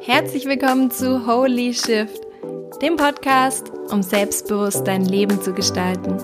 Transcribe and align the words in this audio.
Herzlich 0.00 0.46
willkommen 0.46 0.90
zu 0.90 1.26
Holy 1.26 1.74
Shift, 1.74 2.20
dem 2.80 2.96
Podcast, 2.96 3.70
um 3.90 4.02
selbstbewusst 4.02 4.86
dein 4.86 5.04
Leben 5.04 5.42
zu 5.42 5.52
gestalten. 5.52 6.16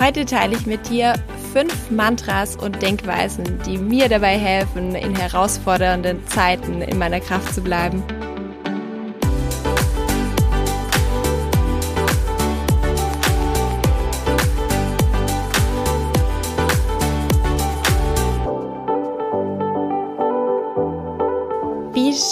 Heute 0.00 0.24
teile 0.24 0.54
ich 0.56 0.66
mit 0.66 0.88
dir 0.88 1.14
fünf 1.52 1.90
Mantras 1.90 2.56
und 2.56 2.80
Denkweisen, 2.80 3.60
die 3.66 3.78
mir 3.78 4.08
dabei 4.08 4.38
helfen, 4.38 4.94
in 4.94 5.14
herausfordernden 5.14 6.26
Zeiten 6.26 6.82
in 6.82 6.98
meiner 6.98 7.20
Kraft 7.20 7.54
zu 7.54 7.60
bleiben. 7.62 8.02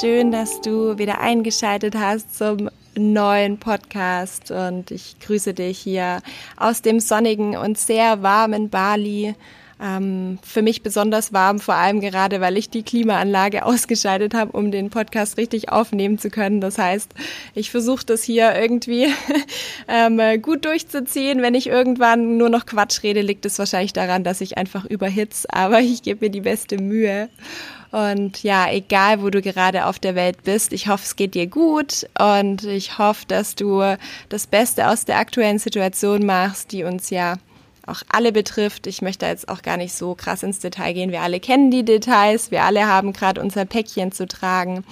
Schön, 0.02 0.33
dass 0.33 0.61
du 0.61 0.98
wieder 0.98 1.20
eingeschaltet 1.20 1.95
hast 1.95 2.37
zum 2.37 2.69
neuen 2.98 3.59
Podcast 3.59 4.51
und 4.51 4.91
ich 4.91 5.15
grüße 5.20 5.55
dich 5.55 5.78
hier 5.78 6.23
aus 6.56 6.83
dem 6.83 6.98
sonnigen 6.98 7.56
und 7.56 7.78
sehr 7.78 8.20
warmen 8.20 8.69
Bali. 8.69 9.37
Ähm, 9.82 10.38
für 10.45 10.62
mich 10.62 10.84
besonders 10.84 11.32
warm, 11.32 11.59
vor 11.59 11.74
allem 11.74 12.00
gerade, 12.00 12.41
weil 12.41 12.56
ich 12.56 12.70
die 12.70 12.84
Klimaanlage 12.84 13.64
ausgeschaltet 13.66 14.32
habe, 14.32 14.52
um 14.52 14.70
den 14.70 14.91
Podcast 14.91 15.38
richtig 15.38 15.70
aufnehmen 15.70 16.18
zu 16.18 16.30
können. 16.30 16.60
Das 16.60 16.78
heißt, 16.78 17.12
ich 17.55 17.72
versuche 17.72 18.06
das 18.06 18.22
hier 18.22 18.55
irgendwie 18.55 19.08
ähm, 19.88 20.20
gut 20.41 20.64
durchzuziehen. 20.64 21.42
Wenn 21.42 21.56
ich 21.56 21.66
irgendwann 21.66 22.36
nur 22.36 22.48
noch 22.48 22.64
Quatsch 22.64 23.02
rede, 23.02 23.22
liegt 23.22 23.45
es 23.45 23.58
wahrscheinlich 23.58 23.92
daran, 23.92 24.22
dass 24.22 24.41
ich 24.41 24.56
einfach 24.56 24.84
überhitze, 24.84 25.48
aber 25.52 25.80
ich 25.80 26.02
gebe 26.02 26.27
mir 26.27 26.30
die 26.30 26.42
beste 26.42 26.78
Mühe. 26.78 27.28
Und 27.91 28.42
ja, 28.42 28.70
egal 28.70 29.20
wo 29.20 29.30
du 29.30 29.42
gerade 29.42 29.84
auf 29.86 29.98
der 29.98 30.14
Welt 30.14 30.44
bist, 30.44 30.72
ich 30.72 30.88
hoffe, 30.88 31.05
es 31.05 31.16
geht 31.16 31.34
dir 31.34 31.47
gut 31.47 32.06
und 32.19 32.64
ich 32.64 32.97
hoffe, 32.98 33.27
dass 33.27 33.55
du 33.55 33.83
das 34.30 34.47
Beste 34.47 34.88
aus 34.88 35.05
der 35.05 35.19
aktuellen 35.19 35.58
Situation 35.58 36.25
machst, 36.25 36.72
die 36.72 36.84
uns 36.84 37.10
ja 37.10 37.36
auch 37.86 38.02
alle 38.08 38.33
betrifft. 38.33 38.86
Ich 38.86 39.02
möchte 39.02 39.27
jetzt 39.27 39.48
auch 39.48 39.62
gar 39.62 39.77
nicht 39.77 39.94
so 39.94 40.14
krass 40.14 40.42
ins 40.42 40.61
Detail 40.61 40.92
gehen. 40.92 41.11
Wir 41.11 41.22
alle 41.22 41.41
kennen 41.41 41.70
die 41.70 41.84
Details, 41.84 42.50
wir 42.50 42.62
alle 42.62 42.86
haben 42.86 43.12
gerade 43.12 43.41
unser 43.41 43.64
Päckchen 43.64 44.12
zu 44.12 44.27
tragen. 44.27 44.84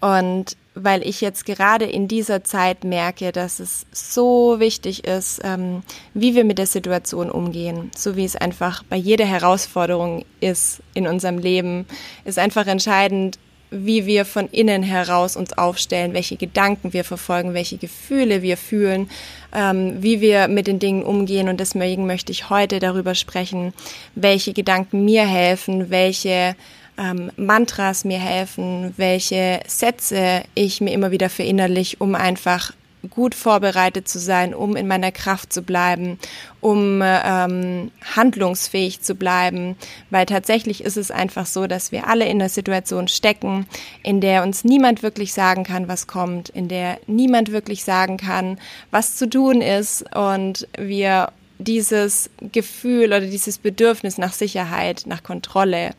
Und 0.00 0.56
weil 0.74 1.02
ich 1.06 1.20
jetzt 1.20 1.44
gerade 1.44 1.84
in 1.84 2.06
dieser 2.06 2.44
Zeit 2.44 2.84
merke, 2.84 3.32
dass 3.32 3.58
es 3.58 3.86
so 3.90 4.60
wichtig 4.60 5.04
ist, 5.04 5.40
ähm, 5.42 5.82
wie 6.14 6.36
wir 6.36 6.44
mit 6.44 6.58
der 6.58 6.66
Situation 6.66 7.30
umgehen. 7.30 7.90
So 7.96 8.14
wie 8.14 8.24
es 8.24 8.36
einfach 8.36 8.84
bei 8.84 8.96
jeder 8.96 9.26
Herausforderung 9.26 10.24
ist 10.40 10.80
in 10.94 11.08
unserem 11.08 11.38
Leben, 11.38 11.86
ist 12.24 12.38
einfach 12.38 12.66
entscheidend, 12.66 13.38
wie 13.70 14.06
wir 14.06 14.24
von 14.24 14.48
innen 14.48 14.82
heraus 14.82 15.36
uns 15.36 15.52
aufstellen, 15.56 16.14
welche 16.14 16.36
Gedanken 16.36 16.92
wir 16.92 17.04
verfolgen, 17.04 17.54
welche 17.54 17.76
Gefühle 17.76 18.42
wir 18.42 18.56
fühlen, 18.56 19.10
ähm, 19.54 20.02
wie 20.02 20.20
wir 20.20 20.48
mit 20.48 20.66
den 20.66 20.78
Dingen 20.78 21.02
umgehen. 21.02 21.48
Und 21.48 21.60
deswegen 21.60 22.06
möchte 22.06 22.32
ich 22.32 22.50
heute 22.50 22.78
darüber 22.78 23.14
sprechen, 23.14 23.72
welche 24.14 24.52
Gedanken 24.52 25.04
mir 25.04 25.26
helfen, 25.26 25.90
welche 25.90 26.56
ähm, 26.98 27.30
Mantras 27.36 28.04
mir 28.04 28.18
helfen, 28.18 28.92
welche 28.96 29.60
Sätze 29.66 30.42
ich 30.54 30.80
mir 30.80 30.92
immer 30.92 31.10
wieder 31.10 31.30
verinnerlich, 31.30 32.00
um 32.00 32.14
einfach 32.14 32.72
gut 33.10 33.34
vorbereitet 33.34 34.08
zu 34.08 34.18
sein, 34.18 34.54
um 34.54 34.76
in 34.76 34.88
meiner 34.88 35.12
Kraft 35.12 35.52
zu 35.52 35.62
bleiben, 35.62 36.18
um 36.60 37.00
ähm, 37.02 37.90
handlungsfähig 38.16 39.00
zu 39.02 39.14
bleiben, 39.14 39.76
weil 40.10 40.26
tatsächlich 40.26 40.82
ist 40.82 40.96
es 40.96 41.10
einfach 41.10 41.46
so, 41.46 41.66
dass 41.66 41.92
wir 41.92 42.08
alle 42.08 42.24
in 42.24 42.40
einer 42.40 42.48
Situation 42.48 43.08
stecken, 43.08 43.66
in 44.02 44.20
der 44.20 44.42
uns 44.42 44.64
niemand 44.64 45.02
wirklich 45.02 45.32
sagen 45.32 45.64
kann, 45.64 45.88
was 45.88 46.06
kommt, 46.06 46.48
in 46.48 46.68
der 46.68 46.98
niemand 47.06 47.52
wirklich 47.52 47.84
sagen 47.84 48.16
kann, 48.16 48.58
was 48.90 49.16
zu 49.16 49.28
tun 49.28 49.60
ist. 49.60 50.04
Und 50.16 50.66
wir 50.76 51.30
dieses 51.58 52.30
Gefühl 52.52 53.06
oder 53.06 53.20
dieses 53.20 53.58
Bedürfnis 53.58 54.18
nach 54.18 54.32
Sicherheit, 54.32 55.04
nach 55.06 55.22
Kontrolle, 55.22 55.90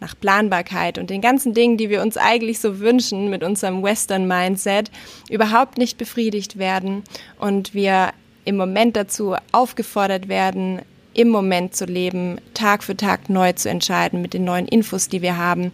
nach 0.00 0.18
Planbarkeit 0.18 0.98
und 0.98 1.10
den 1.10 1.20
ganzen 1.20 1.54
Dingen, 1.54 1.76
die 1.76 1.90
wir 1.90 2.02
uns 2.02 2.16
eigentlich 2.16 2.58
so 2.58 2.80
wünschen 2.80 3.30
mit 3.30 3.44
unserem 3.44 3.82
Western 3.82 4.26
Mindset, 4.26 4.90
überhaupt 5.28 5.78
nicht 5.78 5.98
befriedigt 5.98 6.58
werden 6.58 7.04
und 7.38 7.74
wir 7.74 8.10
im 8.44 8.56
Moment 8.56 8.96
dazu 8.96 9.36
aufgefordert 9.52 10.28
werden, 10.28 10.80
im 11.12 11.28
Moment 11.28 11.74
zu 11.74 11.86
leben, 11.86 12.40
Tag 12.54 12.84
für 12.84 12.96
Tag 12.96 13.28
neu 13.28 13.52
zu 13.52 13.68
entscheiden 13.68 14.22
mit 14.22 14.32
den 14.32 14.44
neuen 14.44 14.66
Infos, 14.68 15.08
die 15.08 15.22
wir 15.22 15.36
haben. 15.36 15.72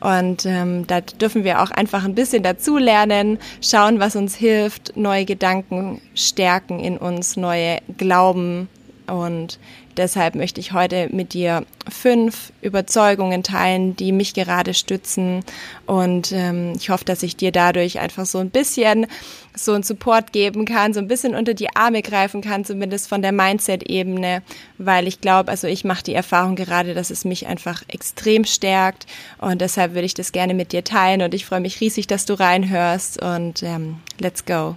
Und 0.00 0.46
ähm, 0.46 0.86
da 0.86 1.00
dürfen 1.00 1.44
wir 1.44 1.62
auch 1.62 1.70
einfach 1.70 2.04
ein 2.04 2.14
bisschen 2.14 2.42
dazu 2.42 2.78
lernen, 2.78 3.38
schauen, 3.60 4.00
was 4.00 4.16
uns 4.16 4.34
hilft, 4.34 4.96
neue 4.96 5.26
Gedanken 5.26 6.00
stärken 6.14 6.80
in 6.80 6.96
uns, 6.96 7.36
neue 7.36 7.78
Glauben 7.98 8.68
und 9.06 9.58
deshalb 9.98 10.34
möchte 10.34 10.60
ich 10.60 10.72
heute 10.72 11.08
mit 11.12 11.34
dir 11.34 11.64
fünf 11.88 12.52
Überzeugungen 12.62 13.42
teilen, 13.42 13.96
die 13.96 14.12
mich 14.12 14.34
gerade 14.34 14.74
stützen. 14.74 15.44
Und 15.86 16.32
ähm, 16.32 16.72
ich 16.76 16.90
hoffe, 16.90 17.04
dass 17.04 17.22
ich 17.22 17.36
dir 17.36 17.52
dadurch 17.52 17.98
einfach 17.98 18.26
so 18.26 18.38
ein 18.38 18.50
bisschen 18.50 19.06
so 19.54 19.72
einen 19.72 19.82
Support 19.82 20.32
geben 20.32 20.64
kann, 20.64 20.94
so 20.94 21.00
ein 21.00 21.08
bisschen 21.08 21.34
unter 21.34 21.52
die 21.52 21.74
Arme 21.74 22.02
greifen 22.02 22.40
kann, 22.40 22.64
zumindest 22.64 23.08
von 23.08 23.22
der 23.22 23.32
Mindset-Ebene, 23.32 24.42
weil 24.78 25.08
ich 25.08 25.20
glaube, 25.20 25.50
also 25.50 25.66
ich 25.66 25.84
mache 25.84 26.04
die 26.04 26.14
Erfahrung 26.14 26.54
gerade, 26.54 26.94
dass 26.94 27.10
es 27.10 27.24
mich 27.24 27.46
einfach 27.46 27.82
extrem 27.88 28.44
stärkt. 28.44 29.06
Und 29.38 29.60
deshalb 29.60 29.94
würde 29.94 30.06
ich 30.06 30.14
das 30.14 30.32
gerne 30.32 30.54
mit 30.54 30.72
dir 30.72 30.84
teilen. 30.84 31.22
Und 31.22 31.34
ich 31.34 31.44
freue 31.44 31.60
mich 31.60 31.80
riesig, 31.80 32.06
dass 32.06 32.24
du 32.24 32.34
reinhörst. 32.34 33.20
Und 33.22 33.62
ähm, 33.62 33.96
let's 34.20 34.44
go 34.44 34.76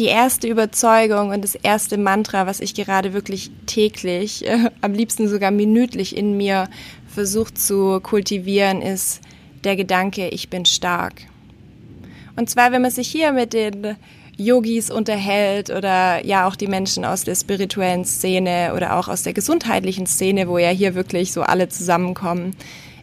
die 0.00 0.06
erste 0.06 0.48
Überzeugung 0.48 1.28
und 1.28 1.44
das 1.44 1.54
erste 1.54 1.98
Mantra, 1.98 2.46
was 2.46 2.60
ich 2.60 2.74
gerade 2.74 3.12
wirklich 3.12 3.50
täglich, 3.66 4.46
äh, 4.46 4.70
am 4.80 4.94
liebsten 4.94 5.28
sogar 5.28 5.50
minütlich 5.50 6.16
in 6.16 6.38
mir 6.38 6.68
versucht 7.06 7.58
zu 7.58 8.00
kultivieren, 8.00 8.80
ist 8.80 9.20
der 9.62 9.76
Gedanke, 9.76 10.28
ich 10.28 10.48
bin 10.48 10.64
stark. 10.64 11.20
Und 12.34 12.48
zwar, 12.48 12.72
wenn 12.72 12.80
man 12.80 12.90
sich 12.90 13.08
hier 13.08 13.32
mit 13.32 13.52
den 13.52 13.96
Yogis 14.38 14.90
unterhält 14.90 15.68
oder 15.68 16.24
ja 16.24 16.48
auch 16.48 16.56
die 16.56 16.66
Menschen 16.66 17.04
aus 17.04 17.24
der 17.24 17.34
spirituellen 17.34 18.06
Szene 18.06 18.72
oder 18.74 18.96
auch 18.96 19.08
aus 19.08 19.22
der 19.22 19.34
gesundheitlichen 19.34 20.06
Szene, 20.06 20.48
wo 20.48 20.56
ja 20.56 20.70
hier 20.70 20.94
wirklich 20.94 21.30
so 21.30 21.42
alle 21.42 21.68
zusammenkommen, 21.68 22.56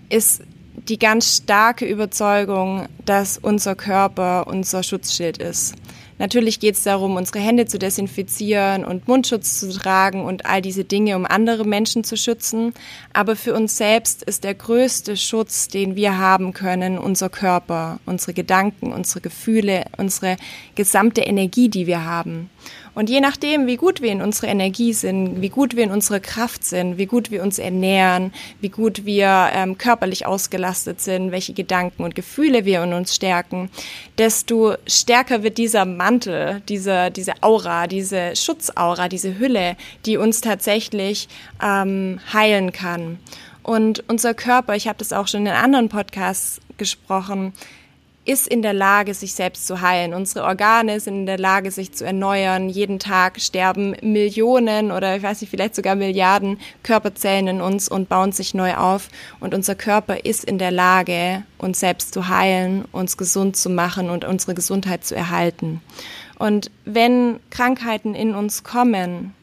ist 0.09 0.41
die 0.89 0.97
ganz 0.97 1.37
starke 1.37 1.85
Überzeugung, 1.85 2.87
dass 3.05 3.37
unser 3.37 3.75
Körper 3.75 4.47
unser 4.47 4.81
Schutzschild 4.81 5.37
ist. 5.37 5.75
Natürlich 6.19 6.59
geht 6.59 6.75
es 6.75 6.83
darum, 6.83 7.15
unsere 7.15 7.39
Hände 7.39 7.65
zu 7.65 7.77
desinfizieren 7.77 8.83
und 8.83 9.07
Mundschutz 9.07 9.59
zu 9.59 9.71
tragen 9.71 10.25
und 10.25 10.45
all 10.45 10.61
diese 10.61 10.83
Dinge, 10.83 11.15
um 11.15 11.25
andere 11.25 11.63
Menschen 11.63 12.03
zu 12.03 12.17
schützen. 12.17 12.73
Aber 13.13 13.35
für 13.35 13.53
uns 13.53 13.77
selbst 13.77 14.23
ist 14.23 14.43
der 14.43 14.55
größte 14.55 15.15
Schutz, 15.15 15.67
den 15.67 15.95
wir 15.95 16.17
haben 16.17 16.53
können, 16.53 16.97
unser 16.97 17.29
Körper, 17.29 17.99
unsere 18.05 18.33
Gedanken, 18.33 18.93
unsere 18.93 19.21
Gefühle, 19.21 19.85
unsere 19.97 20.37
gesamte 20.75 21.21
Energie, 21.21 21.69
die 21.69 21.85
wir 21.85 22.03
haben. 22.03 22.49
Und 22.97 23.11
je 23.11 23.21
nachdem, 23.21 23.67
wie 23.67 23.75
gut 23.75 24.01
wir 24.01 24.11
in 24.11 24.23
unserer 24.23 24.47
Energie 24.47 24.91
sind, 24.91 25.39
wie 25.39 25.49
gut 25.49 25.75
wir 25.75 25.83
in 25.83 25.91
unserer 25.91 26.19
Kraft 26.19 26.65
sind, 26.65 26.97
wie 26.97 27.05
gut 27.05 27.29
wir 27.29 27.43
uns 27.43 27.59
ernähren, 27.59 28.33
wie 28.59 28.69
gut 28.69 29.05
wir 29.05 29.51
ähm, 29.53 29.77
körperlich 29.77 30.25
ausgelastet 30.25 30.99
sind, 30.99 31.31
welche 31.31 31.53
Gedanken 31.53 32.03
und 32.03 32.15
Gefühle 32.15 32.65
wir 32.65 32.81
in 32.81 32.93
uns 32.93 33.13
stärken, 33.13 33.69
desto 34.17 34.77
stärker 34.87 35.43
wird 35.43 35.59
dieser 35.59 35.85
Mantel, 35.85 36.63
diese, 36.69 37.11
diese 37.11 37.33
Aura, 37.41 37.85
diese 37.85 38.35
Schutzaura, 38.35 39.09
diese 39.09 39.37
Hülle, 39.37 39.77
die 40.07 40.17
uns 40.17 40.41
tatsächlich 40.41 41.27
ähm, 41.63 42.19
heilen 42.33 42.71
kann. 42.71 43.19
Und 43.61 44.05
unser 44.09 44.33
Körper, 44.33 44.75
ich 44.75 44.87
habe 44.87 44.97
das 44.97 45.13
auch 45.13 45.27
schon 45.27 45.41
in 45.41 45.53
anderen 45.53 45.89
Podcasts 45.89 46.61
gesprochen, 46.77 47.53
ist 48.27 48.47
in 48.47 48.61
der 48.61 48.73
Lage, 48.73 49.13
sich 49.13 49.33
selbst 49.33 49.65
zu 49.67 49.81
heilen. 49.81 50.13
Unsere 50.13 50.43
Organe 50.43 50.99
sind 50.99 51.19
in 51.21 51.25
der 51.25 51.37
Lage, 51.37 51.71
sich 51.71 51.93
zu 51.93 52.05
erneuern. 52.05 52.67
Jeden 52.67 52.99
Tag 52.99 53.39
sterben 53.39 53.95
Millionen 54.01 54.91
oder 54.91 55.15
ich 55.15 55.23
weiß 55.23 55.39
nicht, 55.41 55.49
vielleicht 55.49 55.75
sogar 55.75 55.95
Milliarden 55.95 56.59
Körperzellen 56.83 57.47
in 57.47 57.61
uns 57.61 57.87
und 57.87 58.09
bauen 58.09 58.33
sich 58.33 58.53
neu 58.53 58.75
auf. 58.75 59.07
Und 59.39 59.53
unser 59.53 59.75
Körper 59.75 60.25
ist 60.25 60.43
in 60.43 60.57
der 60.57 60.71
Lage, 60.71 61.43
uns 61.57 61.79
selbst 61.79 62.13
zu 62.13 62.27
heilen, 62.27 62.83
uns 62.91 63.15
gesund 63.15 63.55
zu 63.55 63.69
machen 63.69 64.09
und 64.09 64.25
unsere 64.25 64.53
Gesundheit 64.53 65.05
zu 65.05 65.15
erhalten. 65.15 65.81
Und 66.37 66.69
wenn 66.83 67.39
Krankheiten 67.49 68.13
in 68.13 68.35
uns 68.35 68.63
kommen, 68.63 69.33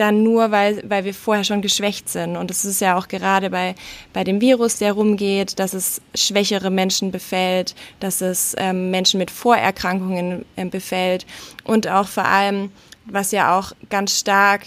dann 0.00 0.22
nur, 0.22 0.50
weil, 0.50 0.82
weil 0.88 1.04
wir 1.04 1.14
vorher 1.14 1.44
schon 1.44 1.60
geschwächt 1.62 2.08
sind. 2.08 2.36
Und 2.36 2.50
es 2.50 2.64
ist 2.64 2.80
ja 2.80 2.96
auch 2.96 3.08
gerade 3.08 3.50
bei, 3.50 3.74
bei 4.12 4.24
dem 4.24 4.40
Virus, 4.40 4.78
der 4.78 4.92
rumgeht, 4.92 5.58
dass 5.58 5.74
es 5.74 6.00
schwächere 6.14 6.70
Menschen 6.70 7.10
befällt, 7.10 7.74
dass 8.00 8.20
es 8.20 8.54
ähm, 8.58 8.90
Menschen 8.90 9.18
mit 9.18 9.30
Vorerkrankungen 9.30 10.44
äh, 10.56 10.64
befällt 10.64 11.26
und 11.64 11.88
auch 11.88 12.08
vor 12.08 12.24
allem, 12.24 12.70
was 13.04 13.32
ja 13.32 13.58
auch 13.58 13.72
ganz 13.88 14.18
stark 14.18 14.62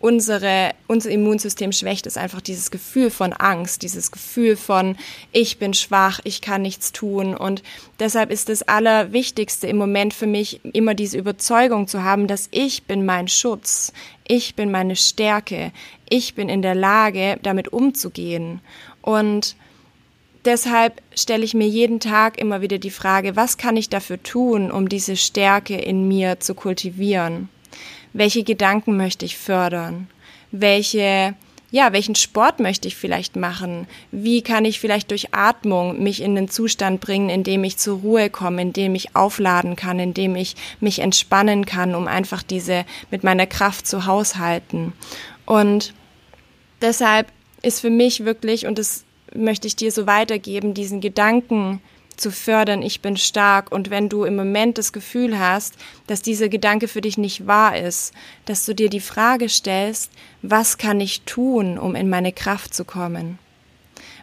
unsere, 0.00 0.72
unser 0.86 1.10
Immunsystem 1.10 1.72
schwächt, 1.72 2.06
ist 2.06 2.16
einfach 2.16 2.40
dieses 2.40 2.70
Gefühl 2.70 3.10
von 3.10 3.34
Angst, 3.34 3.82
dieses 3.82 4.10
Gefühl 4.10 4.56
von, 4.56 4.96
ich 5.30 5.58
bin 5.58 5.74
schwach, 5.74 6.20
ich 6.24 6.40
kann 6.40 6.62
nichts 6.62 6.92
tun. 6.92 7.36
Und 7.36 7.62
deshalb 8.00 8.30
ist 8.30 8.48
das 8.48 8.62
Allerwichtigste 8.62 9.66
im 9.66 9.76
Moment 9.76 10.14
für 10.14 10.26
mich, 10.26 10.60
immer 10.64 10.94
diese 10.94 11.18
Überzeugung 11.18 11.86
zu 11.86 12.02
haben, 12.02 12.26
dass 12.26 12.48
ich 12.50 12.84
bin 12.84 13.04
mein 13.04 13.28
Schutz, 13.28 13.92
ich 14.26 14.54
bin 14.54 14.70
meine 14.70 14.96
Stärke, 14.96 15.70
ich 16.08 16.34
bin 16.34 16.48
in 16.48 16.62
der 16.62 16.74
Lage, 16.74 17.38
damit 17.42 17.72
umzugehen. 17.72 18.60
Und 19.02 19.54
deshalb 20.46 21.02
stelle 21.14 21.44
ich 21.44 21.52
mir 21.52 21.68
jeden 21.68 22.00
Tag 22.00 22.40
immer 22.40 22.62
wieder 22.62 22.78
die 22.78 22.90
Frage, 22.90 23.36
was 23.36 23.58
kann 23.58 23.76
ich 23.76 23.90
dafür 23.90 24.22
tun, 24.22 24.70
um 24.70 24.88
diese 24.88 25.16
Stärke 25.16 25.76
in 25.76 26.08
mir 26.08 26.40
zu 26.40 26.54
kultivieren? 26.54 27.50
Welche 28.12 28.44
Gedanken 28.44 28.96
möchte 28.96 29.24
ich 29.24 29.36
fördern? 29.36 30.08
Welche 30.50 31.34
ja, 31.72 31.92
welchen 31.92 32.16
Sport 32.16 32.58
möchte 32.58 32.88
ich 32.88 32.96
vielleicht 32.96 33.36
machen? 33.36 33.86
Wie 34.10 34.42
kann 34.42 34.64
ich 34.64 34.80
vielleicht 34.80 35.10
durch 35.12 35.32
Atmung 35.32 36.02
mich 36.02 36.20
in 36.20 36.34
den 36.34 36.48
Zustand 36.48 37.00
bringen, 37.00 37.28
in 37.28 37.44
dem 37.44 37.62
ich 37.62 37.76
zur 37.76 38.00
Ruhe 38.00 38.28
komme, 38.28 38.62
in 38.62 38.72
dem 38.72 38.94
ich 38.96 39.14
aufladen 39.14 39.76
kann, 39.76 40.00
in 40.00 40.12
dem 40.12 40.34
ich 40.34 40.56
mich 40.80 40.98
entspannen 40.98 41.66
kann, 41.66 41.94
um 41.94 42.08
einfach 42.08 42.42
diese 42.42 42.84
mit 43.10 43.22
meiner 43.22 43.46
Kraft 43.46 43.86
zu 43.86 44.06
haushalten? 44.06 44.94
Und 45.46 45.94
deshalb 46.82 47.28
ist 47.62 47.80
für 47.80 47.90
mich 47.90 48.24
wirklich, 48.24 48.66
und 48.66 48.78
das 48.78 49.04
möchte 49.32 49.68
ich 49.68 49.76
dir 49.76 49.92
so 49.92 50.08
weitergeben, 50.08 50.74
diesen 50.74 51.00
Gedanken 51.00 51.80
zu 52.20 52.30
fördern, 52.30 52.82
ich 52.82 53.00
bin 53.00 53.16
stark. 53.16 53.72
Und 53.72 53.90
wenn 53.90 54.08
du 54.08 54.24
im 54.24 54.36
Moment 54.36 54.78
das 54.78 54.92
Gefühl 54.92 55.38
hast, 55.38 55.74
dass 56.06 56.22
dieser 56.22 56.48
Gedanke 56.48 56.88
für 56.88 57.00
dich 57.00 57.18
nicht 57.18 57.46
wahr 57.46 57.76
ist, 57.76 58.12
dass 58.44 58.64
du 58.64 58.74
dir 58.74 58.88
die 58.88 59.00
Frage 59.00 59.48
stellst, 59.48 60.10
was 60.42 60.78
kann 60.78 61.00
ich 61.00 61.22
tun, 61.22 61.78
um 61.78 61.94
in 61.94 62.08
meine 62.08 62.32
Kraft 62.32 62.74
zu 62.74 62.84
kommen? 62.84 63.38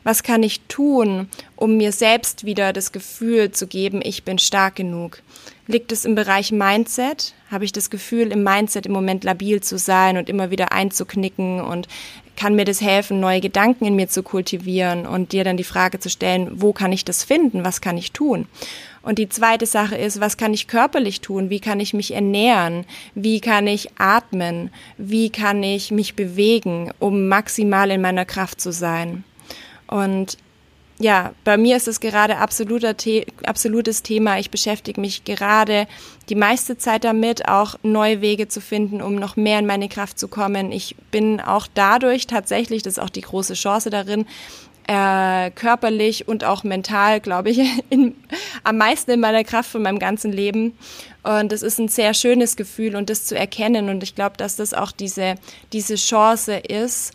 Was 0.03 0.23
kann 0.23 0.41
ich 0.41 0.61
tun, 0.69 1.29
um 1.57 1.75
mir 1.75 1.91
selbst 1.91 2.45
wieder 2.45 2.71
das 2.71 2.93
Gefühl 2.93 3.51
zu 3.51 3.67
geben, 3.67 3.99
ich 4.01 4.23
bin 4.23 4.39
stark 4.39 4.75
genug? 4.75 5.21
Liegt 5.67 5.91
es 5.91 6.05
im 6.05 6.15
Bereich 6.15 6.53
Mindset? 6.53 7.33
Habe 7.51 7.65
ich 7.65 7.73
das 7.73 7.89
Gefühl, 7.89 8.31
im 8.31 8.43
Mindset 8.43 8.85
im 8.85 8.93
Moment 8.93 9.25
labil 9.25 9.61
zu 9.61 9.77
sein 9.77 10.17
und 10.17 10.29
immer 10.29 10.49
wieder 10.49 10.71
einzuknicken 10.71 11.59
und 11.59 11.89
kann 12.37 12.55
mir 12.55 12.63
das 12.63 12.81
helfen, 12.81 13.19
neue 13.19 13.41
Gedanken 13.41 13.85
in 13.85 13.95
mir 13.95 14.07
zu 14.07 14.23
kultivieren 14.23 15.05
und 15.05 15.33
dir 15.33 15.43
dann 15.43 15.57
die 15.57 15.65
Frage 15.65 15.99
zu 15.99 16.09
stellen, 16.09 16.61
wo 16.61 16.71
kann 16.71 16.93
ich 16.93 17.03
das 17.03 17.23
finden? 17.25 17.65
Was 17.65 17.81
kann 17.81 17.97
ich 17.97 18.13
tun? 18.13 18.47
Und 19.01 19.19
die 19.19 19.27
zweite 19.27 19.65
Sache 19.65 19.97
ist, 19.97 20.21
was 20.21 20.37
kann 20.37 20.53
ich 20.53 20.67
körperlich 20.67 21.19
tun? 21.19 21.49
Wie 21.49 21.59
kann 21.59 21.79
ich 21.79 21.93
mich 21.93 22.13
ernähren? 22.13 22.85
Wie 23.15 23.41
kann 23.41 23.67
ich 23.67 23.89
atmen? 23.97 24.69
Wie 24.97 25.29
kann 25.29 25.63
ich 25.63 25.91
mich 25.91 26.15
bewegen, 26.15 26.91
um 26.99 27.27
maximal 27.27 27.91
in 27.91 28.01
meiner 28.01 28.25
Kraft 28.25 28.61
zu 28.61 28.71
sein? 28.71 29.23
Und 29.87 30.37
ja, 30.99 31.33
bei 31.43 31.57
mir 31.57 31.77
ist 31.77 31.87
es 31.87 31.99
gerade 31.99 32.37
absoluter 32.37 32.95
The 32.99 33.27
absolutes 33.43 34.01
Thema. 34.01 34.39
Ich 34.39 34.49
beschäftige 34.49 34.99
mich 34.99 35.23
gerade 35.25 35.87
die 36.29 36.35
meiste 36.35 36.77
Zeit 36.77 37.03
damit, 37.03 37.47
auch 37.47 37.75
neue 37.83 38.21
Wege 38.21 38.47
zu 38.47 38.61
finden, 38.61 39.01
um 39.01 39.15
noch 39.15 39.35
mehr 39.35 39.59
in 39.59 39.67
meine 39.67 39.89
Kraft 39.89 40.17
zu 40.17 40.27
kommen. 40.27 40.71
Ich 40.71 40.95
bin 41.11 41.39
auch 41.39 41.67
dadurch 41.73 42.25
tatsächlich, 42.25 42.81
das 42.81 42.93
ist 42.93 42.99
auch 42.99 43.11
die 43.11 43.21
große 43.21 43.53
Chance 43.53 43.91
darin, 43.91 44.25
äh, 44.87 45.51
körperlich 45.51 46.27
und 46.27 46.43
auch 46.43 46.63
mental, 46.63 47.19
glaube 47.19 47.51
ich, 47.51 47.59
in, 47.89 48.15
am 48.63 48.77
meisten 48.77 49.11
in 49.11 49.19
meiner 49.19 49.43
Kraft 49.43 49.69
von 49.69 49.83
meinem 49.83 49.99
ganzen 49.99 50.31
Leben. 50.31 50.77
Und 51.21 51.51
es 51.51 51.61
ist 51.61 51.77
ein 51.77 51.89
sehr 51.89 52.13
schönes 52.13 52.55
Gefühl 52.55 52.95
und 52.95 53.09
das 53.09 53.25
zu 53.25 53.37
erkennen. 53.37 53.89
Und 53.89 54.01
ich 54.01 54.15
glaube, 54.15 54.37
dass 54.37 54.55
das 54.55 54.73
auch 54.73 54.91
diese, 54.91 55.35
diese 55.73 55.95
Chance 55.95 56.53
ist, 56.53 57.13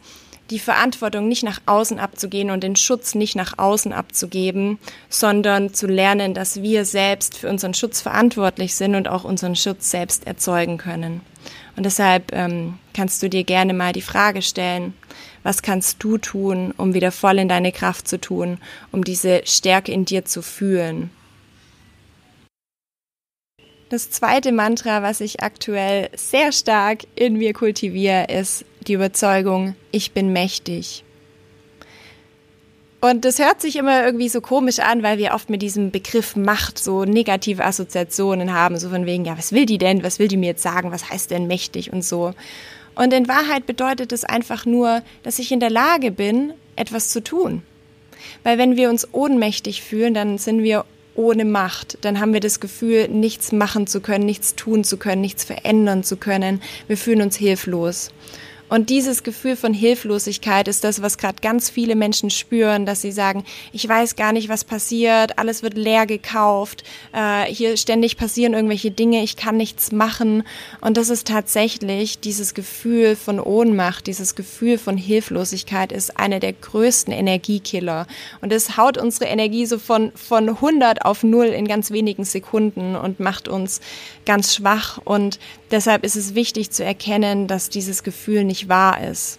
die 0.52 0.58
Verantwortung 0.58 1.28
nicht 1.28 1.42
nach 1.42 1.62
außen 1.64 1.98
abzugehen 1.98 2.50
und 2.50 2.62
den 2.62 2.76
Schutz 2.76 3.14
nicht 3.14 3.34
nach 3.36 3.56
außen 3.56 3.92
abzugeben, 3.94 4.78
sondern 5.08 5.72
zu 5.72 5.86
lernen, 5.86 6.34
dass 6.34 6.60
wir 6.60 6.84
selbst 6.84 7.38
für 7.38 7.48
unseren 7.48 7.72
Schutz 7.72 8.02
verantwortlich 8.02 8.74
sind 8.74 8.94
und 8.94 9.08
auch 9.08 9.24
unseren 9.24 9.56
Schutz 9.56 9.90
selbst 9.90 10.26
erzeugen 10.26 10.76
können. 10.76 11.22
Und 11.74 11.86
deshalb 11.86 12.32
ähm, 12.34 12.78
kannst 12.92 13.22
du 13.22 13.30
dir 13.30 13.44
gerne 13.44 13.72
mal 13.72 13.94
die 13.94 14.02
Frage 14.02 14.42
stellen, 14.42 14.92
was 15.42 15.62
kannst 15.62 16.04
du 16.04 16.18
tun, 16.18 16.74
um 16.76 16.92
wieder 16.92 17.12
voll 17.12 17.38
in 17.38 17.48
deine 17.48 17.72
Kraft 17.72 18.06
zu 18.06 18.20
tun, 18.20 18.58
um 18.92 19.04
diese 19.04 19.40
Stärke 19.46 19.90
in 19.90 20.04
dir 20.04 20.26
zu 20.26 20.42
fühlen? 20.42 21.10
Das 23.88 24.10
zweite 24.10 24.52
Mantra, 24.52 25.02
was 25.02 25.22
ich 25.22 25.42
aktuell 25.42 26.10
sehr 26.14 26.52
stark 26.52 27.00
in 27.14 27.38
mir 27.38 27.54
kultiviere, 27.54 28.26
ist 28.26 28.66
die 28.88 28.94
Überzeugung, 28.94 29.74
ich 29.90 30.12
bin 30.12 30.32
mächtig. 30.32 31.04
Und 33.00 33.24
das 33.24 33.40
hört 33.40 33.60
sich 33.60 33.74
immer 33.76 34.04
irgendwie 34.04 34.28
so 34.28 34.40
komisch 34.40 34.78
an, 34.78 35.02
weil 35.02 35.18
wir 35.18 35.34
oft 35.34 35.50
mit 35.50 35.60
diesem 35.60 35.90
Begriff 35.90 36.36
Macht 36.36 36.78
so 36.78 37.04
negative 37.04 37.64
Assoziationen 37.64 38.52
haben, 38.52 38.78
so 38.78 38.90
von 38.90 39.06
wegen, 39.06 39.24
ja, 39.24 39.36
was 39.36 39.50
will 39.50 39.66
die 39.66 39.78
denn? 39.78 40.04
Was 40.04 40.20
will 40.20 40.28
die 40.28 40.36
mir 40.36 40.50
jetzt 40.50 40.62
sagen? 40.62 40.92
Was 40.92 41.10
heißt 41.10 41.32
denn 41.32 41.48
mächtig 41.48 41.92
und 41.92 42.04
so? 42.04 42.32
Und 42.94 43.12
in 43.12 43.26
Wahrheit 43.26 43.66
bedeutet 43.66 44.12
es 44.12 44.24
einfach 44.24 44.66
nur, 44.66 45.02
dass 45.24 45.40
ich 45.40 45.50
in 45.50 45.58
der 45.58 45.70
Lage 45.70 46.12
bin, 46.12 46.52
etwas 46.76 47.08
zu 47.08 47.22
tun. 47.24 47.62
Weil 48.44 48.56
wenn 48.56 48.76
wir 48.76 48.88
uns 48.88 49.08
ohnmächtig 49.12 49.82
fühlen, 49.82 50.14
dann 50.14 50.38
sind 50.38 50.62
wir 50.62 50.84
ohne 51.14 51.44
Macht, 51.44 51.98
dann 52.02 52.20
haben 52.20 52.32
wir 52.32 52.40
das 52.40 52.60
Gefühl, 52.60 53.08
nichts 53.08 53.52
machen 53.52 53.86
zu 53.86 54.00
können, 54.00 54.24
nichts 54.24 54.54
tun 54.54 54.84
zu 54.84 54.96
können, 54.96 55.20
nichts 55.20 55.44
verändern 55.44 56.04
zu 56.04 56.16
können. 56.16 56.62
Wir 56.86 56.96
fühlen 56.96 57.22
uns 57.22 57.36
hilflos. 57.36 58.10
Und 58.72 58.88
dieses 58.88 59.22
Gefühl 59.22 59.54
von 59.54 59.74
Hilflosigkeit 59.74 60.66
ist 60.66 60.82
das, 60.82 61.02
was 61.02 61.18
gerade 61.18 61.42
ganz 61.42 61.68
viele 61.68 61.94
Menschen 61.94 62.30
spüren, 62.30 62.86
dass 62.86 63.02
sie 63.02 63.12
sagen, 63.12 63.44
ich 63.70 63.86
weiß 63.86 64.16
gar 64.16 64.32
nicht, 64.32 64.48
was 64.48 64.64
passiert, 64.64 65.38
alles 65.38 65.62
wird 65.62 65.76
leer 65.76 66.06
gekauft, 66.06 66.82
äh, 67.12 67.44
hier 67.52 67.76
ständig 67.76 68.16
passieren 68.16 68.54
irgendwelche 68.54 68.90
Dinge, 68.90 69.22
ich 69.22 69.36
kann 69.36 69.58
nichts 69.58 69.92
machen. 69.92 70.44
Und 70.80 70.96
das 70.96 71.10
ist 71.10 71.26
tatsächlich 71.26 72.20
dieses 72.20 72.54
Gefühl 72.54 73.14
von 73.14 73.40
Ohnmacht, 73.40 74.06
dieses 74.06 74.36
Gefühl 74.36 74.78
von 74.78 74.96
Hilflosigkeit 74.96 75.92
ist 75.92 76.18
einer 76.18 76.40
der 76.40 76.54
größten 76.54 77.12
Energiekiller. 77.12 78.06
Und 78.40 78.54
es 78.54 78.78
haut 78.78 78.96
unsere 78.96 79.26
Energie 79.26 79.66
so 79.66 79.78
von, 79.78 80.12
von 80.14 80.48
100 80.48 81.04
auf 81.04 81.22
0 81.22 81.48
in 81.48 81.68
ganz 81.68 81.90
wenigen 81.90 82.24
Sekunden 82.24 82.96
und 82.96 83.20
macht 83.20 83.48
uns 83.48 83.82
ganz 84.24 84.54
schwach. 84.54 84.98
Und 85.04 85.38
deshalb 85.72 86.04
ist 86.04 86.16
es 86.16 86.34
wichtig 86.34 86.70
zu 86.70 86.84
erkennen, 86.84 87.46
dass 87.48 87.68
dieses 87.68 88.02
Gefühl 88.02 88.44
nicht 88.44 88.68
wahr 88.68 89.02
ist. 89.02 89.38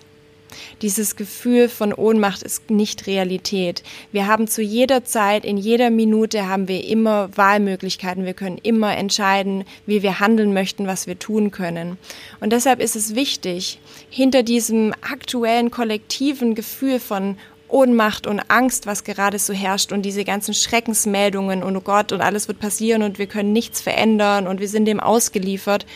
Dieses 0.81 1.15
Gefühl 1.15 1.69
von 1.69 1.93
Ohnmacht 1.93 2.43
ist 2.43 2.69
nicht 2.69 3.07
Realität. 3.07 3.83
Wir 4.11 4.27
haben 4.27 4.47
zu 4.47 4.61
jeder 4.61 5.03
Zeit, 5.03 5.45
in 5.45 5.57
jeder 5.57 5.89
Minute 5.89 6.47
haben 6.47 6.67
wir 6.67 6.83
immer 6.85 7.35
Wahlmöglichkeiten. 7.35 8.25
Wir 8.25 8.33
können 8.33 8.59
immer 8.61 8.95
entscheiden, 8.95 9.65
wie 9.85 10.03
wir 10.03 10.19
handeln 10.19 10.53
möchten, 10.53 10.87
was 10.87 11.07
wir 11.07 11.17
tun 11.17 11.51
können. 11.51 11.97
Und 12.39 12.53
deshalb 12.53 12.79
ist 12.81 12.95
es 12.95 13.15
wichtig, 13.15 13.79
hinter 14.09 14.43
diesem 14.43 14.93
aktuellen 15.01 15.71
kollektiven 15.71 16.55
Gefühl 16.55 16.99
von 16.99 17.37
Ohnmacht 17.69 18.27
und 18.27 18.39
Angst, 18.49 18.85
was 18.85 19.03
gerade 19.03 19.39
so 19.39 19.51
herrscht 19.51 19.91
und 19.91 20.03
diese 20.03 20.23
ganzen 20.23 20.53
Schreckensmeldungen 20.53 21.63
und 21.63 21.75
oh 21.75 21.81
Gott 21.81 22.11
und 22.11 22.21
alles 22.21 22.47
wird 22.47 22.59
passieren 22.59 23.01
und 23.01 23.17
wir 23.17 23.25
können 23.25 23.51
nichts 23.51 23.81
verändern 23.81 24.45
und 24.45 24.59
wir 24.59 24.67
sind 24.67 24.85
dem 24.85 24.99
ausgeliefert, 24.99 25.87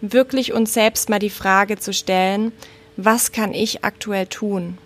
wirklich 0.00 0.52
uns 0.52 0.74
selbst 0.74 1.08
mal 1.08 1.18
die 1.18 1.30
Frage 1.30 1.78
zu 1.78 1.92
stellen, 1.92 2.52
was 2.96 3.32
kann 3.32 3.52
ich 3.52 3.84
aktuell 3.84 4.26
tun? 4.26 4.78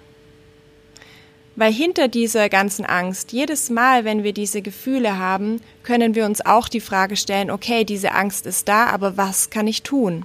Weil 1.57 1.73
hinter 1.73 2.09
dieser 2.09 2.49
ganzen 2.49 2.85
Angst, 2.85 3.33
jedes 3.33 3.71
Mal, 3.71 4.05
wenn 4.05 4.23
wir 4.23 4.33
diese 4.33 4.63
Gefühle 4.63 5.19
haben, 5.19 5.61
können 5.83 6.15
wir 6.15 6.25
uns 6.25 6.45
auch 6.45 6.69
die 6.69 6.81
Frage 6.81 7.17
stellen, 7.17 7.51
okay, 7.51 7.85
diese 7.85 8.13
Angst 8.13 8.47
ist 8.47 8.69
da, 8.69 8.87
aber 8.87 9.17
was 9.17 9.51
kann 9.51 9.67
ich 9.67 9.83
tun? 9.83 10.25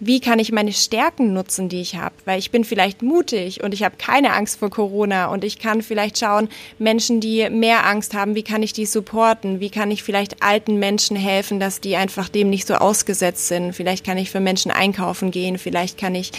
Wie 0.00 0.20
kann 0.20 0.38
ich 0.38 0.50
meine 0.50 0.72
Stärken 0.72 1.34
nutzen, 1.34 1.68
die 1.68 1.82
ich 1.82 1.96
habe? 1.96 2.14
Weil 2.24 2.38
ich 2.38 2.50
bin 2.50 2.64
vielleicht 2.64 3.02
mutig 3.02 3.62
und 3.62 3.74
ich 3.74 3.84
habe 3.84 3.96
keine 3.98 4.32
Angst 4.32 4.58
vor 4.58 4.70
Corona 4.70 5.26
und 5.26 5.44
ich 5.44 5.58
kann 5.58 5.82
vielleicht 5.82 6.18
schauen, 6.18 6.48
Menschen, 6.78 7.20
die 7.20 7.48
mehr 7.50 7.86
Angst 7.86 8.14
haben, 8.14 8.34
wie 8.34 8.42
kann 8.42 8.62
ich 8.62 8.72
die 8.72 8.86
supporten? 8.86 9.60
Wie 9.60 9.68
kann 9.68 9.90
ich 9.90 10.02
vielleicht 10.02 10.42
alten 10.42 10.78
Menschen 10.78 11.16
helfen, 11.16 11.60
dass 11.60 11.82
die 11.82 11.96
einfach 11.96 12.30
dem 12.30 12.48
nicht 12.48 12.66
so 12.66 12.74
ausgesetzt 12.74 13.48
sind? 13.48 13.74
Vielleicht 13.74 14.04
kann 14.04 14.16
ich 14.16 14.30
für 14.30 14.40
Menschen 14.40 14.70
einkaufen 14.70 15.30
gehen, 15.30 15.58
vielleicht 15.58 15.98
kann 15.98 16.14
ich 16.14 16.32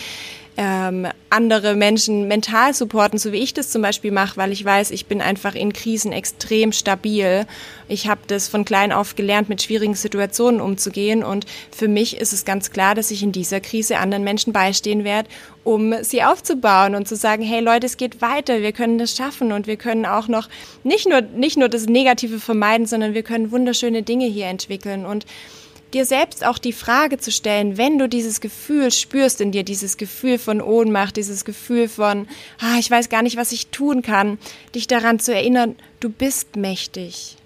ähm, 0.57 1.07
andere 1.29 1.75
Menschen 1.75 2.27
mental 2.27 2.73
supporten, 2.73 3.17
so 3.17 3.31
wie 3.31 3.37
ich 3.37 3.53
das 3.53 3.69
zum 3.69 3.81
Beispiel 3.81 4.11
mache, 4.11 4.35
weil 4.35 4.51
ich 4.51 4.63
weiß, 4.63 4.91
ich 4.91 5.05
bin 5.05 5.21
einfach 5.21 5.55
in 5.55 5.71
Krisen 5.71 6.11
extrem 6.11 6.73
stabil. 6.73 7.45
Ich 7.87 8.07
habe 8.07 8.21
das 8.27 8.49
von 8.49 8.65
klein 8.65 8.91
auf 8.91 9.15
gelernt, 9.15 9.47
mit 9.47 9.61
schwierigen 9.61 9.95
Situationen 9.95 10.59
umzugehen. 10.59 11.23
Und 11.23 11.45
für 11.71 11.87
mich 11.87 12.17
ist 12.17 12.33
es 12.33 12.43
ganz 12.43 12.71
klar, 12.71 12.95
dass 12.95 13.11
ich 13.11 13.23
in 13.23 13.31
dieser 13.31 13.61
Krise 13.61 13.97
anderen 13.97 14.25
Menschen 14.25 14.51
beistehen 14.51 15.05
werde, 15.05 15.29
um 15.63 15.93
sie 16.03 16.23
aufzubauen 16.23 16.95
und 16.95 17.07
zu 17.07 17.15
sagen, 17.15 17.43
hey 17.43 17.61
Leute, 17.61 17.85
es 17.85 17.95
geht 17.95 18.21
weiter, 18.21 18.61
wir 18.61 18.73
können 18.73 18.97
das 18.97 19.15
schaffen 19.15 19.53
und 19.53 19.67
wir 19.67 19.77
können 19.77 20.05
auch 20.05 20.27
noch 20.27 20.49
nicht 20.83 21.07
nur, 21.07 21.21
nicht 21.21 21.57
nur 21.57 21.69
das 21.69 21.85
Negative 21.85 22.39
vermeiden, 22.39 22.87
sondern 22.87 23.13
wir 23.13 23.23
können 23.23 23.51
wunderschöne 23.51 24.03
Dinge 24.03 24.25
hier 24.25 24.47
entwickeln. 24.47 25.05
Und 25.05 25.25
dir 25.93 26.05
selbst 26.05 26.45
auch 26.45 26.57
die 26.57 26.73
Frage 26.73 27.17
zu 27.17 27.31
stellen, 27.31 27.77
wenn 27.77 27.97
du 27.97 28.07
dieses 28.07 28.41
Gefühl 28.41 28.91
spürst 28.91 29.41
in 29.41 29.51
dir, 29.51 29.63
dieses 29.63 29.97
Gefühl 29.97 30.37
von 30.37 30.61
Ohnmacht, 30.61 31.17
dieses 31.17 31.45
Gefühl 31.45 31.87
von, 31.89 32.27
ah, 32.59 32.77
ich 32.79 32.89
weiß 32.89 33.09
gar 33.09 33.21
nicht, 33.21 33.37
was 33.37 33.51
ich 33.51 33.67
tun 33.67 34.01
kann, 34.01 34.37
dich 34.73 34.87
daran 34.87 35.19
zu 35.19 35.33
erinnern, 35.33 35.75
du 35.99 36.09
bist 36.09 36.55
mächtig. 36.55 37.37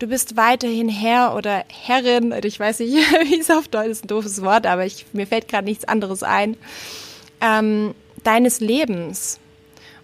Du 0.00 0.08
bist 0.08 0.36
weiterhin 0.36 0.88
Herr 0.88 1.34
oder 1.36 1.64
Herrin, 1.68 2.34
ich 2.42 2.58
weiß 2.58 2.80
nicht, 2.80 2.94
wie 3.28 3.38
es 3.38 3.50
auf 3.50 3.68
Deutsch 3.68 3.88
ist, 3.88 4.04
ein 4.04 4.08
doofes 4.08 4.42
Wort, 4.42 4.66
aber 4.66 4.84
ich, 4.84 5.06
mir 5.12 5.26
fällt 5.26 5.48
gerade 5.48 5.66
nichts 5.66 5.84
anderes 5.84 6.22
ein, 6.22 6.56
ähm, 7.40 7.94
deines 8.22 8.60
Lebens. 8.60 9.38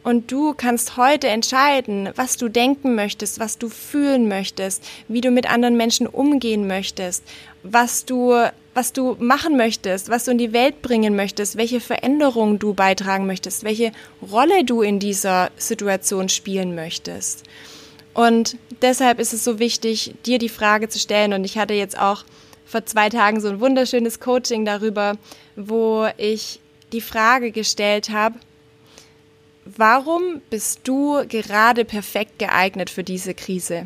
Und 0.02 0.32
du 0.32 0.54
kannst 0.54 0.96
heute 0.96 1.28
entscheiden, 1.28 2.08
was 2.16 2.38
du 2.38 2.48
denken 2.48 2.94
möchtest, 2.94 3.38
was 3.38 3.58
du 3.58 3.68
fühlen 3.68 4.28
möchtest, 4.28 4.82
wie 5.08 5.20
du 5.20 5.30
mit 5.30 5.50
anderen 5.50 5.76
Menschen 5.76 6.06
umgehen 6.06 6.66
möchtest, 6.66 7.22
was 7.62 8.06
du, 8.06 8.34
was 8.72 8.94
du 8.94 9.16
machen 9.18 9.58
möchtest, 9.58 10.08
was 10.08 10.24
du 10.24 10.30
in 10.30 10.38
die 10.38 10.54
Welt 10.54 10.80
bringen 10.80 11.16
möchtest, 11.16 11.56
welche 11.56 11.80
Veränderungen 11.80 12.58
du 12.58 12.72
beitragen 12.72 13.26
möchtest, 13.26 13.62
welche 13.62 13.92
Rolle 14.22 14.64
du 14.64 14.80
in 14.80 15.00
dieser 15.00 15.50
Situation 15.56 16.30
spielen 16.30 16.74
möchtest. 16.74 17.44
Und 18.14 18.56
deshalb 18.80 19.20
ist 19.20 19.34
es 19.34 19.44
so 19.44 19.58
wichtig, 19.58 20.14
dir 20.24 20.38
die 20.38 20.48
Frage 20.48 20.88
zu 20.88 20.98
stellen. 20.98 21.34
Und 21.34 21.44
ich 21.44 21.58
hatte 21.58 21.74
jetzt 21.74 21.98
auch 21.98 22.24
vor 22.64 22.86
zwei 22.86 23.08
Tagen 23.08 23.40
so 23.40 23.48
ein 23.48 23.60
wunderschönes 23.60 24.18
Coaching 24.18 24.64
darüber, 24.64 25.16
wo 25.56 26.08
ich 26.16 26.60
die 26.92 27.00
Frage 27.00 27.52
gestellt 27.52 28.10
habe, 28.10 28.38
Warum 29.76 30.40
bist 30.50 30.80
du 30.84 31.22
gerade 31.28 31.84
perfekt 31.84 32.38
geeignet 32.38 32.90
für 32.90 33.04
diese 33.04 33.34
Krise? 33.34 33.84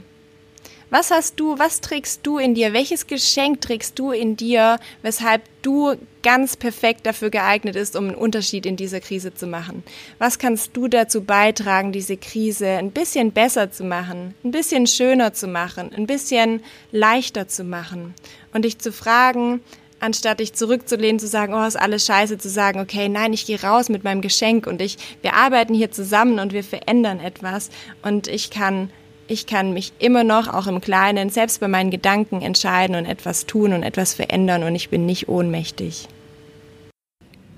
Was 0.88 1.11
hast 1.11 1.41
du, 1.41 1.59
was 1.59 1.81
trägst 1.81 2.21
du 2.23 2.38
in 2.38 2.55
dir? 2.55 2.73
Welches 2.73 3.07
Geschenk 3.07 3.61
trägst 3.61 3.99
du 3.99 4.12
in 4.12 4.37
dir, 4.37 4.79
weshalb 5.03 5.43
du 5.62 5.97
ganz 6.23 6.57
perfekt 6.57 7.05
dafür 7.05 7.31
geeignet 7.31 7.75
ist, 7.76 7.97
um 7.97 8.05
einen 8.05 8.14
Unterschied 8.14 8.64
in 8.64 8.76
dieser 8.76 9.00
Krise 9.00 9.35
zu 9.35 9.47
machen? 9.47 9.83
Was 10.19 10.38
kannst 10.38 10.76
du 10.76 10.88
dazu 10.88 11.23
beitragen, 11.25 11.93
diese 11.93 12.17
Krise 12.17 12.69
ein 12.69 12.93
bisschen 12.93 13.33
besser 13.33 13.71
zu 13.71 13.85
machen, 13.85 14.35
ein 14.45 14.53
bisschen 14.53 14.87
schöner 14.87 15.35
zu 15.35 15.49
machen, 15.49 15.91
ein 15.95 16.07
bisschen 16.07 16.62
leichter 16.93 17.49
zu 17.49 17.64
machen? 17.64 18.14
Und 18.53 18.64
dich 18.64 18.79
zu 18.79 18.93
fragen, 18.93 19.61
anstatt 20.04 20.40
dich 20.40 20.52
zurückzulehnen, 20.52 21.18
zu 21.18 21.26
sagen, 21.26 21.54
oh, 21.54 21.64
ist 21.64 21.80
alles 21.80 22.04
scheiße, 22.06 22.38
zu 22.38 22.50
sagen, 22.50 22.78
okay, 22.80 23.08
nein, 23.08 23.32
ich 23.32 23.46
gehe 23.46 23.61
raus 23.61 23.88
mit 23.88 24.04
meinem 24.04 24.20
Geschenk 24.20 24.66
und 24.66 24.80
ich, 24.82 24.99
wir 25.23 25.34
arbeiten 25.34 25.75
hier 25.75 25.90
zusammen 25.90 26.38
und 26.38 26.52
wir 26.52 26.62
verändern 26.62 27.20
etwas 27.20 27.70
und 28.02 28.28
ich 28.28 28.50
kann, 28.50 28.90
ich 29.26 29.46
kann 29.46 29.73
mich 29.73 29.92
immer 29.99 30.23
noch 30.23 30.52
auch 30.52 30.66
im 30.66 30.80
Kleinen, 30.80 31.30
selbst 31.30 31.61
bei 31.61 31.68
meinen 31.68 31.90
Gedanken 31.90 32.42
entscheiden 32.42 32.96
und 32.96 33.06
etwas 33.06 33.46
tun 33.46 33.73
und 33.73 33.82
etwas 33.82 34.12
verändern 34.12 34.62
und 34.62 34.75
ich 34.75 34.90
bin 34.90 35.06
nicht 35.06 35.28
ohnmächtig. 35.28 36.06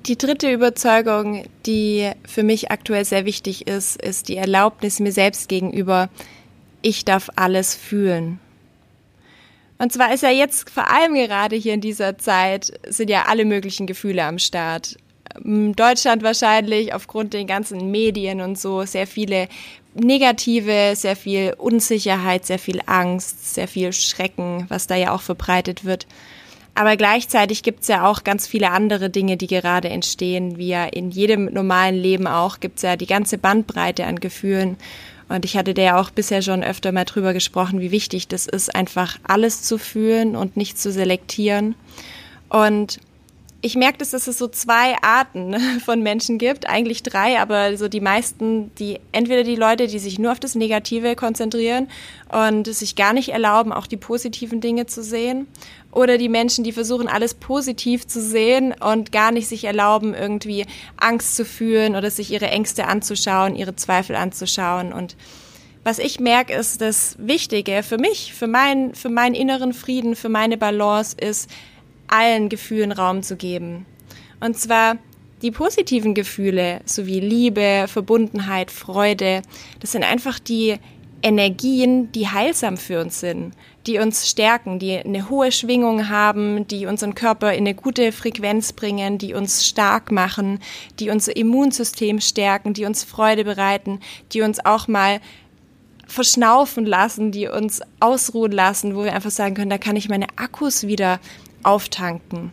Die 0.07 0.17
dritte 0.17 0.53
Überzeugung, 0.53 1.47
die 1.67 2.13
für 2.25 2.45
mich 2.45 2.71
aktuell 2.71 3.05
sehr 3.05 3.25
wichtig 3.25 3.67
ist, 3.67 4.01
ist 4.01 4.29
die 4.29 4.37
Erlaubnis 4.37 5.01
mir 5.01 5.11
selbst 5.11 5.49
gegenüber, 5.49 6.09
ich 6.81 7.05
darf 7.05 7.29
alles 7.35 7.75
fühlen. 7.75 8.39
Und 9.79 9.93
zwar 9.93 10.13
ist 10.13 10.23
ja 10.23 10.31
jetzt 10.31 10.71
vor 10.71 10.91
allem 10.91 11.15
gerade 11.15 11.57
hier 11.57 11.75
in 11.75 11.81
dieser 11.81 12.19
Zeit 12.19 12.79
sind 12.89 13.11
ja 13.11 13.25
alle 13.27 13.45
möglichen 13.45 13.87
Gefühle 13.87 14.25
am 14.25 14.39
Start. 14.39 14.97
Deutschland 15.45 16.23
wahrscheinlich 16.23 16.95
aufgrund 16.95 17.35
den 17.35 17.47
ganzen 17.47 17.91
Medien 17.91 18.41
und 18.41 18.59
so 18.59 18.85
sehr 18.85 19.07
viele 19.07 19.49
negative, 19.95 20.95
sehr 20.95 21.17
viel 21.17 21.55
Unsicherheit, 21.59 22.47
sehr 22.47 22.59
viel 22.59 22.81
Angst, 22.87 23.55
sehr 23.55 23.69
viel 23.69 23.93
Schrecken, 23.93 24.65
was 24.69 24.87
da 24.87 24.95
ja 24.95 25.13
auch 25.13 25.21
verbreitet 25.21 25.85
wird. 25.85 26.07
Aber 26.75 26.97
gleichzeitig 26.97 27.63
gibt's 27.63 27.89
ja 27.89 28.07
auch 28.07 28.23
ganz 28.23 28.47
viele 28.47 28.71
andere 28.71 29.09
Dinge, 29.09 29.39
die 29.39 29.47
gerade 29.47 29.89
entstehen, 29.89 30.59
wie 30.59 30.69
ja 30.69 30.85
in 30.85 31.11
jedem 31.11 31.47
normalen 31.47 31.95
Leben 31.95 32.27
auch, 32.27 32.61
gibt's 32.61 32.83
ja 32.83 32.97
die 32.97 33.07
ganze 33.07 33.39
Bandbreite 33.39 34.05
an 34.05 34.21
Gefühlen. 34.21 34.77
Und 35.29 35.45
ich 35.45 35.57
hatte 35.57 35.75
der 35.75 35.99
auch 35.99 36.11
bisher 36.11 36.43
schon 36.43 36.63
öfter 36.63 36.93
mal 36.93 37.05
drüber 37.05 37.33
gesprochen, 37.33 37.81
wie 37.81 37.91
wichtig 37.91 38.29
das 38.29 38.47
ist, 38.47 38.75
einfach 38.75 39.19
alles 39.25 39.63
zu 39.63 39.79
fühlen 39.79 40.37
und 40.37 40.57
nicht 40.57 40.79
zu 40.79 40.93
selektieren. 40.93 41.75
Und 42.49 43.01
ich 43.63 43.75
merke, 43.75 43.99
dass 43.99 44.13
es 44.13 44.25
so 44.25 44.49
zwei 44.49 44.97
Arten 45.03 45.57
von 45.85 46.03
Menschen 46.03 46.39
gibt, 46.39 46.69
eigentlich 46.69 47.03
drei, 47.03 47.41
aber 47.41 47.77
so 47.77 47.89
die 47.89 48.01
meisten, 48.01 48.75
die 48.77 49.01
entweder 49.13 49.43
die 49.43 49.57
Leute, 49.57 49.87
die 49.87 49.99
sich 49.99 50.19
nur 50.19 50.33
auf 50.33 50.41
das 50.41 50.55
Negative 50.55 51.17
konzentrieren 51.17 51.89
und 52.31 52.67
sich 52.67 52.97
gar 52.97 53.13
nicht 53.13 53.31
erlauben, 53.31 53.73
auch 53.73 53.87
die 53.87 53.97
positiven 53.97 54.61
Dinge 54.61 54.87
zu 54.87 55.03
sehen, 55.03 55.47
oder 55.97 56.19
die 56.19 56.29
Menschen, 56.29 56.63
die 56.63 56.73
versuchen, 56.73 57.09
alles 57.09 57.33
positiv 57.33 58.07
zu 58.07 58.21
sehen 58.21 58.75
und 58.79 59.13
gar 59.13 59.33
nicht 59.33 59.49
sich 59.49 59.65
erlauben, 59.65 60.13
irgendwie 60.13 60.67
Angst 60.99 61.37
zu 61.37 61.47
fühlen 61.47 61.97
oder 61.97 62.11
sich 62.11 62.31
ihre 62.31 62.49
Ängste 62.49 62.87
anzuschauen, 62.87 63.57
ihre 63.57 63.77
Zweifel 63.77 64.15
anzuschauen. 64.15 64.93
Und 64.93 65.17
was 65.85 65.99
ich 65.99 66.21
merke, 66.21 66.53
ist 66.53 66.83
das 66.83 67.17
Wichtige 67.19 67.83
für 67.83 67.97
mich, 67.97 68.35
für 68.35 68.47
meinen, 68.47 68.95
für 68.95 69.09
meinen 69.09 69.35
inneren 69.35 69.73
Frieden, 69.73 70.17
für 70.17 70.29
meine 70.29 70.59
Balance 70.59 71.17
ist, 71.19 71.49
allen 72.09 72.49
Gefühlen 72.49 72.93
Raum 72.93 73.23
zu 73.23 73.37
geben. 73.37 73.87
Und 74.41 74.59
zwar 74.59 74.97
die 75.43 75.51
positiven 75.51 76.15
Gefühle 76.15 76.81
sowie 76.85 77.21
Liebe, 77.21 77.87
Verbundenheit, 77.89 78.71
Freude, 78.71 79.43
das 79.81 79.93
sind 79.93 80.05
einfach 80.05 80.39
die 80.39 80.77
Energien, 81.23 82.13
die 82.13 82.29
heilsam 82.29 82.77
für 82.77 83.01
uns 83.01 83.21
sind, 83.21 83.55
die 83.87 83.99
uns 83.99 84.29
stärken, 84.29 84.79
die 84.79 84.97
eine 84.97 85.29
hohe 85.29 85.51
Schwingung 85.51 86.09
haben, 86.09 86.67
die 86.69 86.87
unseren 86.87 87.15
Körper 87.15 87.53
in 87.53 87.61
eine 87.61 87.75
gute 87.75 88.13
Frequenz 88.13 88.73
bringen, 88.73 89.19
die 89.19 89.35
uns 89.35 89.67
stark 89.67 90.13
machen, 90.13 90.61
die 91.01 91.11
unser 91.11 91.37
Immunsystem 91.37 92.21
stärken, 92.21 92.75
die 92.75 92.85
uns 92.85 93.05
Freude 93.05 93.45
bereiten, 93.45 94.01
die 94.33 94.43
uns 94.43 94.65
auch 94.65 94.89
mal 94.89 95.21
verschnaufen 96.07 96.87
lassen, 96.87 97.33
die 97.33 97.49
uns 97.49 97.81
ausruhen 97.99 98.53
lassen, 98.53 98.95
wo 98.95 99.05
wir 99.05 99.13
einfach 99.13 99.31
sagen 99.31 99.55
können, 99.55 99.71
da 99.71 99.79
kann 99.79 99.97
ich 99.97 100.09
meine 100.09 100.29
Akkus 100.37 100.87
wieder 100.87 101.19
auftanken. 101.67 102.53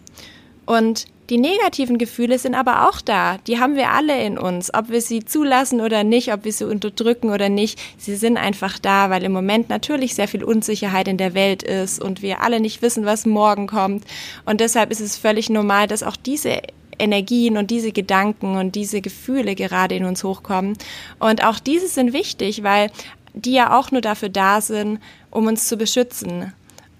Und 0.65 1.05
die 1.29 1.37
negativen 1.37 1.97
Gefühle 1.97 2.37
sind 2.37 2.53
aber 2.53 2.89
auch 2.89 2.99
da. 2.99 3.37
Die 3.47 3.59
haben 3.59 3.75
wir 3.75 3.91
alle 3.91 4.21
in 4.23 4.37
uns. 4.37 4.73
Ob 4.73 4.89
wir 4.89 5.01
sie 5.01 5.23
zulassen 5.23 5.79
oder 5.79 6.03
nicht, 6.03 6.33
ob 6.33 6.43
wir 6.43 6.51
sie 6.51 6.67
unterdrücken 6.67 7.29
oder 7.29 7.47
nicht, 7.47 7.79
sie 7.97 8.15
sind 8.15 8.37
einfach 8.37 8.77
da, 8.77 9.09
weil 9.09 9.23
im 9.23 9.31
Moment 9.31 9.69
natürlich 9.69 10.15
sehr 10.15 10.27
viel 10.27 10.43
Unsicherheit 10.43 11.07
in 11.07 11.17
der 11.17 11.33
Welt 11.33 11.63
ist 11.63 12.01
und 12.01 12.21
wir 12.21 12.41
alle 12.41 12.59
nicht 12.59 12.81
wissen, 12.81 13.05
was 13.05 13.25
morgen 13.25 13.67
kommt. 13.67 14.03
Und 14.45 14.59
deshalb 14.59 14.91
ist 14.91 14.99
es 14.99 15.17
völlig 15.17 15.49
normal, 15.49 15.87
dass 15.87 16.03
auch 16.03 16.17
diese 16.17 16.61
Energien 16.99 17.57
und 17.57 17.71
diese 17.71 17.93
Gedanken 17.93 18.57
und 18.57 18.75
diese 18.75 19.01
Gefühle 19.01 19.55
gerade 19.55 19.95
in 19.95 20.05
uns 20.05 20.23
hochkommen. 20.23 20.77
Und 21.19 21.43
auch 21.43 21.59
diese 21.59 21.87
sind 21.87 22.11
wichtig, 22.11 22.63
weil 22.63 22.91
die 23.33 23.53
ja 23.53 23.77
auch 23.77 23.91
nur 23.91 24.01
dafür 24.01 24.29
da 24.29 24.61
sind, 24.61 24.99
um 25.31 25.47
uns 25.47 25.67
zu 25.67 25.77
beschützen 25.77 26.53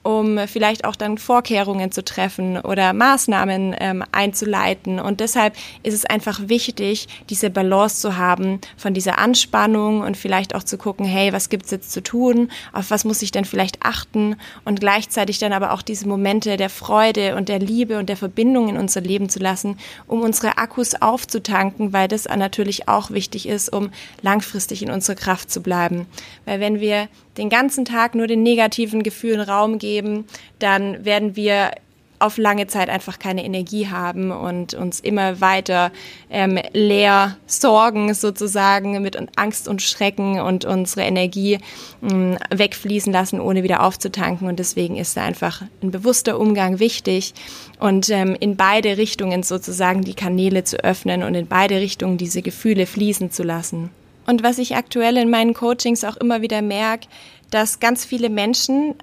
um 0.03 0.37
vielleicht 0.47 0.85
auch 0.85 0.95
dann 0.95 1.17
Vorkehrungen 1.17 1.91
zu 1.91 2.03
treffen 2.03 2.57
oder 2.57 2.93
Maßnahmen 2.93 3.75
ähm, 3.79 4.03
einzuleiten. 4.11 4.99
Und 4.99 5.21
deshalb 5.21 5.55
ist 5.81 5.93
es 5.93 6.05
einfach 6.05 6.41
wichtig, 6.47 7.07
diese 7.29 7.49
Balance 7.49 8.01
zu 8.01 8.17
haben 8.17 8.59
von 8.77 8.93
dieser 8.93 9.17
Anspannung 9.17 10.01
und 10.01 10.17
vielleicht 10.17 10.55
auch 10.55 10.63
zu 10.63 10.77
gucken, 10.77 11.05
hey, 11.05 11.31
was 11.31 11.49
gibt's 11.49 11.71
jetzt 11.71 11.91
zu 11.91 12.03
tun? 12.03 12.51
Auf 12.73 12.91
was 12.91 13.05
muss 13.05 13.21
ich 13.21 13.31
denn 13.31 13.45
vielleicht 13.45 13.83
achten? 13.83 14.35
Und 14.65 14.81
gleichzeitig 14.81 15.39
dann 15.39 15.53
aber 15.53 15.71
auch 15.71 15.81
diese 15.81 16.07
Momente 16.07 16.57
der 16.57 16.69
Freude 16.69 17.35
und 17.35 17.47
der 17.47 17.59
Liebe 17.59 17.97
und 17.97 18.09
der 18.09 18.17
Verbindung 18.17 18.69
in 18.69 18.77
unser 18.77 19.01
Leben 19.01 19.29
zu 19.29 19.39
lassen, 19.39 19.77
um 20.07 20.21
unsere 20.21 20.57
Akkus 20.57 20.95
aufzutanken, 20.95 21.93
weil 21.93 22.09
das 22.09 22.25
natürlich 22.25 22.89
auch 22.89 23.11
wichtig 23.11 23.47
ist, 23.47 23.71
um 23.71 23.91
langfristig 24.21 24.83
in 24.83 24.91
unserer 24.91 25.15
Kraft 25.15 25.49
zu 25.49 25.61
bleiben. 25.61 26.07
Weil 26.45 26.59
wenn 26.59 26.79
wir 26.81 27.07
den 27.37 27.49
ganzen 27.49 27.85
Tag 27.85 28.15
nur 28.15 28.27
den 28.27 28.43
negativen 28.43 29.03
Gefühlen 29.03 29.41
Raum 29.41 29.79
geben, 29.79 30.25
dann 30.59 31.03
werden 31.05 31.35
wir 31.35 31.71
auf 32.23 32.37
lange 32.37 32.67
Zeit 32.67 32.89
einfach 32.89 33.19
keine 33.19 33.43
Energie 33.43 33.87
haben 33.89 34.31
und 34.31 34.73
uns 34.73 35.01
immer 35.01 35.41
weiter 35.41 35.91
ähm, 36.29 36.57
leer 36.71 37.37
sorgen 37.47 38.13
sozusagen 38.13 39.01
mit 39.01 39.17
Angst 39.35 39.67
und 39.67 39.81
Schrecken 39.81 40.39
und 40.39 40.63
unsere 40.63 41.01
Energie 41.01 41.59
ähm, 42.01 42.37
wegfließen 42.49 43.11
lassen, 43.11 43.41
ohne 43.41 43.63
wieder 43.63 43.83
aufzutanken. 43.83 44.47
Und 44.47 44.57
deswegen 44.57 44.95
ist 44.95 45.17
da 45.17 45.23
einfach 45.23 45.63
ein 45.81 45.91
bewusster 45.91 46.39
Umgang 46.39 46.79
wichtig 46.79 47.33
und 47.79 48.09
ähm, 48.09 48.37
in 48.39 48.55
beide 48.55 48.97
Richtungen 48.97 49.43
sozusagen 49.43 50.03
die 50.03 50.13
Kanäle 50.15 50.63
zu 50.63 50.81
öffnen 50.81 51.23
und 51.23 51.35
in 51.35 51.47
beide 51.47 51.75
Richtungen 51.75 52.17
diese 52.17 52.41
Gefühle 52.41 52.85
fließen 52.85 53.31
zu 53.31 53.43
lassen. 53.43 53.89
Und 54.25 54.43
was 54.43 54.57
ich 54.57 54.75
aktuell 54.75 55.17
in 55.17 55.29
meinen 55.29 55.53
Coachings 55.53 56.03
auch 56.03 56.17
immer 56.17 56.41
wieder 56.41 56.61
merke, 56.61 57.07
dass 57.51 57.79
ganz 57.79 58.05
viele 58.05 58.29
Menschen 58.29 58.95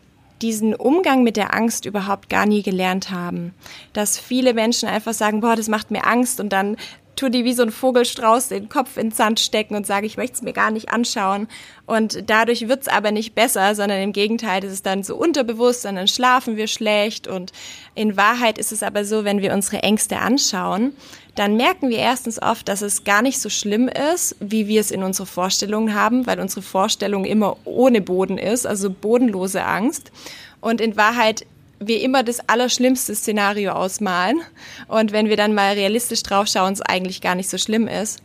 diesen 0.43 0.75
Umgang 0.75 1.23
mit 1.23 1.37
der 1.37 1.55
Angst 1.55 1.85
überhaupt 1.85 2.31
gar 2.31 2.47
nie 2.47 2.63
gelernt 2.63 3.11
haben. 3.11 3.55
Dass 3.93 4.19
viele 4.19 4.55
Menschen 4.55 4.89
einfach 4.89 5.13
sagen, 5.13 5.41
boah, 5.41 5.55
das 5.55 5.69
macht 5.69 5.91
mir 5.91 6.07
Angst 6.07 6.41
und 6.41 6.51
dann 6.51 6.77
tue 7.21 7.31
die 7.31 7.45
wie 7.45 7.53
so 7.53 7.63
ein 7.63 7.71
Vogelstrauß 7.71 8.49
den 8.49 8.71
Kopf 8.71 8.97
ins 8.97 9.19
Sand 9.19 9.41
stecken 9.41 9.77
und 9.77 9.87
sage, 9.87 10.07
ich 10.07 10.17
möchte 10.17 10.37
es 10.37 10.43
mir 10.43 10.55
gar 10.55 10.71
nicht 10.71 10.89
anschauen. 10.89 11.49
Und 11.85 12.31
dadurch 12.31 12.67
wird 12.67 12.83
es 12.83 12.89
aber 12.89 13.13
nicht 13.13 13.35
besser, 13.35 13.75
sondern 13.75 14.01
im 14.01 14.13
Gegenteil, 14.13 14.65
es 14.65 14.73
ist 14.73 14.87
dann 14.87 15.03
so 15.03 15.17
unterbewusst 15.17 15.85
und 15.85 15.97
dann 15.97 16.09
schlafen 16.09 16.57
wir 16.57 16.67
schlecht. 16.67 17.29
Und 17.29 17.53
in 17.95 18.17
Wahrheit 18.17 18.57
ist 18.57 18.73
es 18.73 18.83
aber 18.83 19.05
so, 19.05 19.25
wenn 19.25 19.43
wir 19.43 19.53
unsere 19.53 19.83
Ängste 19.83 20.19
anschauen, 20.19 20.95
dann 21.41 21.57
merken 21.57 21.89
wir 21.89 21.97
erstens 21.97 22.41
oft, 22.43 22.69
dass 22.69 22.83
es 22.83 23.03
gar 23.03 23.23
nicht 23.23 23.41
so 23.41 23.49
schlimm 23.49 23.89
ist, 23.89 24.37
wie 24.41 24.69
wir 24.69 24.79
es 24.79 24.91
in 24.91 25.03
unserer 25.03 25.25
Vorstellung 25.25 25.95
haben, 25.95 26.27
weil 26.27 26.39
unsere 26.39 26.61
Vorstellung 26.61 27.25
immer 27.25 27.57
ohne 27.65 28.03
Boden 28.03 28.37
ist, 28.37 28.67
also 28.67 28.91
bodenlose 28.91 29.65
Angst. 29.65 30.13
Und 30.61 30.83
in 30.83 30.99
Wahrheit 30.99 31.47
wir 31.79 32.03
immer 32.03 32.23
das 32.25 32.47
allerschlimmste 32.47 33.15
Szenario 33.15 33.73
ausmalen 33.73 34.43
und 34.87 35.13
wenn 35.13 35.31
wir 35.31 35.39
dann 35.39 35.55
mal 35.55 35.73
realistisch 35.73 36.23
draufschauen, 36.23 36.75
es 36.75 36.83
eigentlich 36.83 37.23
gar 37.23 37.37
nicht 37.37 37.49
so 37.49 37.57
schlimm 37.57 37.89
ist. 37.89 38.21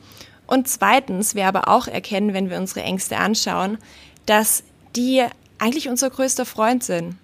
Und 0.45 0.67
zweitens, 0.67 1.35
wir 1.35 1.47
aber 1.47 1.69
auch 1.69 1.87
erkennen, 1.87 2.33
wenn 2.33 2.49
wir 2.49 2.57
unsere 2.57 2.81
Ängste 2.81 3.15
anschauen, 3.15 3.77
dass 4.25 4.63
die 4.97 5.23
eigentlich 5.57 5.87
unser 5.87 6.09
größter 6.09 6.45
Freund 6.45 6.83
sind. 6.83 7.15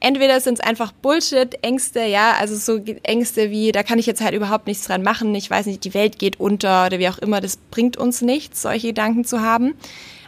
Entweder 0.00 0.40
sind 0.40 0.54
es 0.54 0.60
einfach 0.60 0.92
Bullshit, 0.92 1.58
Ängste, 1.62 2.04
ja, 2.04 2.34
also 2.38 2.54
so 2.54 2.82
Ängste 3.02 3.50
wie, 3.50 3.72
da 3.72 3.82
kann 3.82 3.98
ich 3.98 4.06
jetzt 4.06 4.20
halt 4.20 4.34
überhaupt 4.34 4.68
nichts 4.68 4.86
dran 4.86 5.02
machen, 5.02 5.34
ich 5.34 5.50
weiß 5.50 5.66
nicht, 5.66 5.82
die 5.84 5.94
Welt 5.94 6.20
geht 6.20 6.38
unter 6.38 6.86
oder 6.86 7.00
wie 7.00 7.08
auch 7.08 7.18
immer, 7.18 7.40
das 7.40 7.56
bringt 7.56 7.96
uns 7.96 8.22
nichts, 8.22 8.62
solche 8.62 8.88
Gedanken 8.88 9.24
zu 9.24 9.40
haben. 9.40 9.74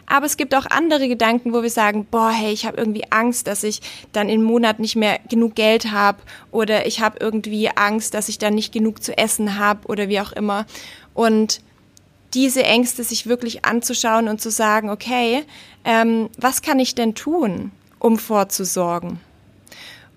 Aber 0.07 0.25
es 0.25 0.35
gibt 0.35 0.53
auch 0.55 0.65
andere 0.69 1.07
Gedanken, 1.07 1.53
wo 1.53 1.63
wir 1.63 1.69
sagen, 1.69 2.05
boah, 2.11 2.31
hey, 2.31 2.51
ich 2.51 2.65
habe 2.65 2.75
irgendwie 2.75 3.05
Angst, 3.11 3.47
dass 3.47 3.63
ich 3.63 3.79
dann 4.11 4.27
im 4.27 4.43
Monat 4.43 4.79
nicht 4.79 4.97
mehr 4.97 5.19
genug 5.29 5.55
Geld 5.55 5.91
habe 5.91 6.17
oder 6.51 6.85
ich 6.85 6.99
habe 6.99 7.19
irgendwie 7.21 7.69
Angst, 7.69 8.13
dass 8.13 8.27
ich 8.27 8.37
dann 8.37 8.55
nicht 8.55 8.73
genug 8.73 9.01
zu 9.01 9.17
essen 9.17 9.57
habe 9.57 9.87
oder 9.87 10.09
wie 10.09 10.19
auch 10.19 10.33
immer. 10.33 10.65
Und 11.13 11.61
diese 12.33 12.63
Ängste 12.63 13.05
sich 13.05 13.27
wirklich 13.27 13.63
anzuschauen 13.63 14.27
und 14.27 14.41
zu 14.41 14.51
sagen, 14.51 14.89
okay, 14.89 15.43
ähm, 15.85 16.29
was 16.37 16.61
kann 16.61 16.79
ich 16.79 16.93
denn 16.93 17.15
tun, 17.15 17.71
um 17.99 18.17
vorzusorgen? 18.19 19.21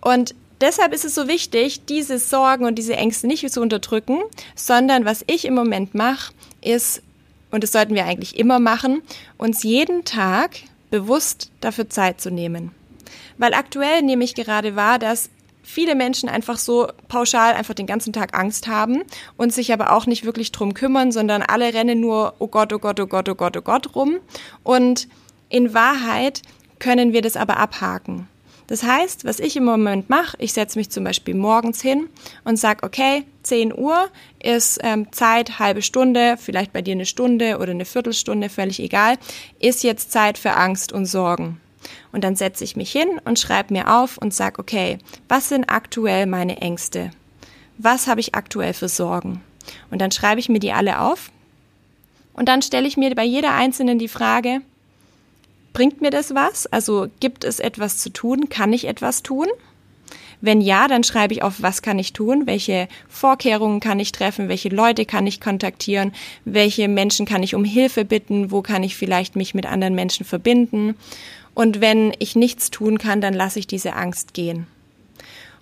Und 0.05 0.35
deshalb 0.61 0.93
ist 0.93 1.05
es 1.05 1.15
so 1.15 1.27
wichtig, 1.27 1.87
diese 1.87 2.19
Sorgen 2.19 2.67
und 2.67 2.77
diese 2.77 2.95
Ängste 2.95 3.27
nicht 3.27 3.51
zu 3.51 3.61
unterdrücken, 3.61 4.21
sondern 4.55 5.05
was 5.05 5.25
ich 5.27 5.47
im 5.47 5.55
Moment 5.55 5.95
mache, 5.95 6.33
ist 6.61 7.03
und 7.51 7.63
das 7.63 7.73
sollten 7.73 7.95
wir 7.95 8.05
eigentlich 8.05 8.37
immer 8.37 8.59
machen, 8.59 9.03
uns 9.39 9.63
jeden 9.63 10.05
Tag 10.05 10.57
bewusst 10.91 11.53
dafür 11.61 11.89
Zeit 11.89 12.21
zu 12.21 12.31
nehmen. 12.31 12.73
Weil 13.39 13.55
aktuell 13.55 14.03
nehme 14.03 14.25
ich 14.25 14.35
gerade 14.35 14.75
wahr, 14.75 14.99
dass 14.99 15.31
viele 15.63 15.95
Menschen 15.95 16.29
einfach 16.29 16.59
so 16.59 16.89
pauschal 17.09 17.55
einfach 17.55 17.75
den 17.75 17.87
ganzen 17.87 18.13
Tag 18.13 18.37
Angst 18.37 18.67
haben 18.67 19.05
und 19.37 19.53
sich 19.53 19.73
aber 19.73 19.93
auch 19.93 20.07
nicht 20.07 20.25
wirklich 20.25 20.51
drum 20.51 20.75
kümmern, 20.75 21.13
sondern 21.13 21.43
alle 21.43 21.73
rennen 21.73 22.01
nur, 22.01 22.35
oh 22.41 22.49
Gott, 22.49 22.73
oh 22.73 22.79
Gott, 22.79 22.99
oh 22.99 23.07
Gott, 23.07 23.29
oh 23.29 23.37
Gott, 23.37 23.57
oh 23.57 23.63
Gott 23.63 23.95
rum. 23.95 24.17
Und 24.65 25.09
in 25.49 25.73
Wahrheit 25.75 26.43
können 26.81 27.13
wir 27.13 27.23
das 27.23 27.37
aber 27.37 27.57
abhaken. 27.59 28.29
Das 28.67 28.83
heißt, 28.83 29.25
was 29.25 29.41
ich 29.41 29.57
im 29.57 29.65
Moment 29.65 30.09
mache, 30.09 30.37
ich 30.41 30.53
setze 30.53 30.79
mich 30.79 30.91
zum 30.91 31.05
Beispiel 31.05 31.35
morgens 31.35 31.83
hin 31.83 32.09
und 32.45 32.59
sage, 32.59 32.83
okay, 32.83 33.25
10 33.43 33.77
Uhr 33.77 34.09
ist 34.43 34.79
ähm, 34.83 35.13
Zeit, 35.13 35.59
halbe 35.59 35.83
Stunde, 35.83 36.37
vielleicht 36.39 36.73
bei 36.73 36.81
dir 36.81 36.93
eine 36.93 37.07
Stunde 37.07 37.59
oder 37.59 37.73
eine 37.73 37.85
Viertelstunde, 37.85 38.49
völlig 38.49 38.81
egal, 38.81 39.17
ist 39.61 39.85
jetzt 39.85 40.13
Zeit 40.13 40.39
für 40.39 40.53
Angst 40.53 40.93
und 40.93 41.07
Sorgen. 41.07 41.61
Und 42.13 42.25
dann 42.25 42.37
setze 42.37 42.65
ich 42.65 42.77
mich 42.77 42.91
hin 42.91 43.21
und 43.25 43.39
schreibe 43.39 43.75
mir 43.75 43.95
auf 43.95 44.17
und 44.17 44.33
sage, 44.33 44.59
okay, 44.59 44.99
was 45.29 45.51
sind 45.51 45.65
aktuell 45.65 46.27
meine 46.27 46.59
Ängste? 46.59 47.11
Was 47.77 48.07
habe 48.07 48.21
ich 48.21 48.35
aktuell 48.35 48.73
für 48.73 48.89
Sorgen? 48.89 49.43
Und 49.91 50.01
dann 50.01 50.11
schreibe 50.11 50.41
ich 50.41 50.49
mir 50.49 50.61
die 50.61 50.73
alle 50.73 51.01
auf. 51.01 51.31
Und 52.33 52.49
dann 52.49 52.63
stelle 52.63 52.87
ich 52.87 52.97
mir 52.97 53.15
bei 53.15 53.25
jeder 53.25 53.55
einzelnen 53.55 53.99
die 53.99 54.09
Frage, 54.09 54.61
Bringt 55.75 56.01
mir 56.01 56.11
das 56.11 56.35
was? 56.35 56.67
Also 56.67 57.09
gibt 57.21 57.45
es 57.45 57.59
etwas 57.61 57.99
zu 57.99 58.09
tun? 58.11 58.49
Kann 58.49 58.73
ich 58.73 58.87
etwas 58.87 59.23
tun? 59.23 59.49
Wenn 60.41 60.61
ja, 60.61 60.89
dann 60.89 61.03
schreibe 61.05 61.35
ich 61.35 61.43
auf, 61.43 61.63
was 61.63 61.83
kann 61.83 61.99
ich 61.99 62.13
tun? 62.13 62.47
Welche 62.47 62.87
Vorkehrungen 63.09 63.81
kann 63.81 63.99
ich 63.99 64.13
treffen? 64.13 64.49
Welche 64.49 64.69
Leute 64.69 65.05
kann 65.05 65.27
ich 65.27 65.41
kontaktieren? 65.41 66.13
Welche 66.45 66.87
Menschen 66.87 67.27
kann 67.27 67.43
ich 67.43 67.57
um 67.57 67.65
Hilfe 67.65 68.05
bitten? 68.05 68.53
Wo 68.53 68.63
kann 68.63 68.85
ich 68.85 68.97
vielleicht 68.97 69.35
mich 69.35 69.53
mit 69.53 69.67
anderen 69.67 69.97
Menschen 69.97 70.25
verbinden? 70.25 70.95
Und 71.55 71.81
wenn 71.81 72.13
ich 72.21 72.37
nichts 72.37 72.71
tun 72.71 72.99
kann, 72.99 73.21
dann 73.21 73.35
lasse 73.35 73.59
ich 73.59 73.67
diese 73.67 73.95
Angst 73.95 74.33
gehen. 74.33 74.69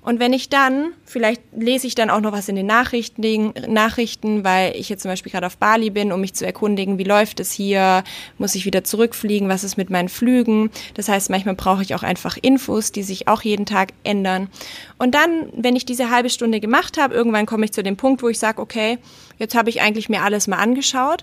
Und 0.05 0.19
wenn 0.19 0.33
ich 0.33 0.49
dann, 0.49 0.95
vielleicht 1.05 1.41
lese 1.57 1.87
ich 1.87 1.95
dann 1.95 2.11
auch 2.11 2.21
noch 2.21 2.33
was 2.33 2.49
in 2.49 2.57
den 2.57 2.67
Nachrichten, 2.67 3.55
Nachrichten, 3.69 4.43
weil 4.43 4.75
ich 4.75 4.89
jetzt 4.89 5.03
zum 5.03 5.13
Beispiel 5.13 5.31
gerade 5.31 5.47
auf 5.47 5.57
Bali 5.59 5.91
bin, 5.91 6.11
um 6.11 6.21
mich 6.21 6.35
zu 6.35 6.45
erkundigen, 6.45 6.99
wie 6.99 7.05
läuft 7.05 7.39
es 7.39 7.53
hier, 7.53 8.03
muss 8.37 8.57
ich 8.57 8.65
wieder 8.65 8.83
zurückfliegen, 8.83 9.49
was 9.49 9.63
ist 9.63 9.77
mit 9.77 9.91
meinen 9.91 10.09
Flügen. 10.09 10.71
Das 10.95 11.09
heißt, 11.09 11.31
manchmal 11.31 11.55
brauche 11.55 11.83
ich 11.83 11.95
auch 11.95 12.03
einfach 12.03 12.37
Infos, 12.43 12.91
die 12.91 13.05
sich 13.05 13.29
auch 13.29 13.43
jeden 13.43 13.65
Tag 13.65 13.93
ändern. 14.03 14.49
Und 14.99 15.15
dann, 15.15 15.53
wenn 15.55 15.77
ich 15.77 15.87
diese 15.87 16.11
halbe 16.11 16.31
Stunde 16.31 16.59
gemacht 16.59 16.99
habe, 16.99 17.15
irgendwann 17.15 17.47
komme 17.47 17.65
ich 17.65 17.73
zu 17.73 17.85
dem 17.85 17.97
Punkt, 17.97 18.25
wo 18.25 18.29
ich 18.29 18.41
sage, 18.41 18.61
okay, 18.61 18.99
jetzt 19.39 19.55
habe 19.55 19.71
ich 19.71 19.83
eigentlich 19.83 20.09
mir 20.09 20.23
alles 20.23 20.49
mal 20.49 20.59
angeschaut 20.59 21.23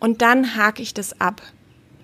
und 0.00 0.20
dann 0.20 0.54
hake 0.54 0.82
ich 0.82 0.92
das 0.92 1.18
ab. 1.18 1.40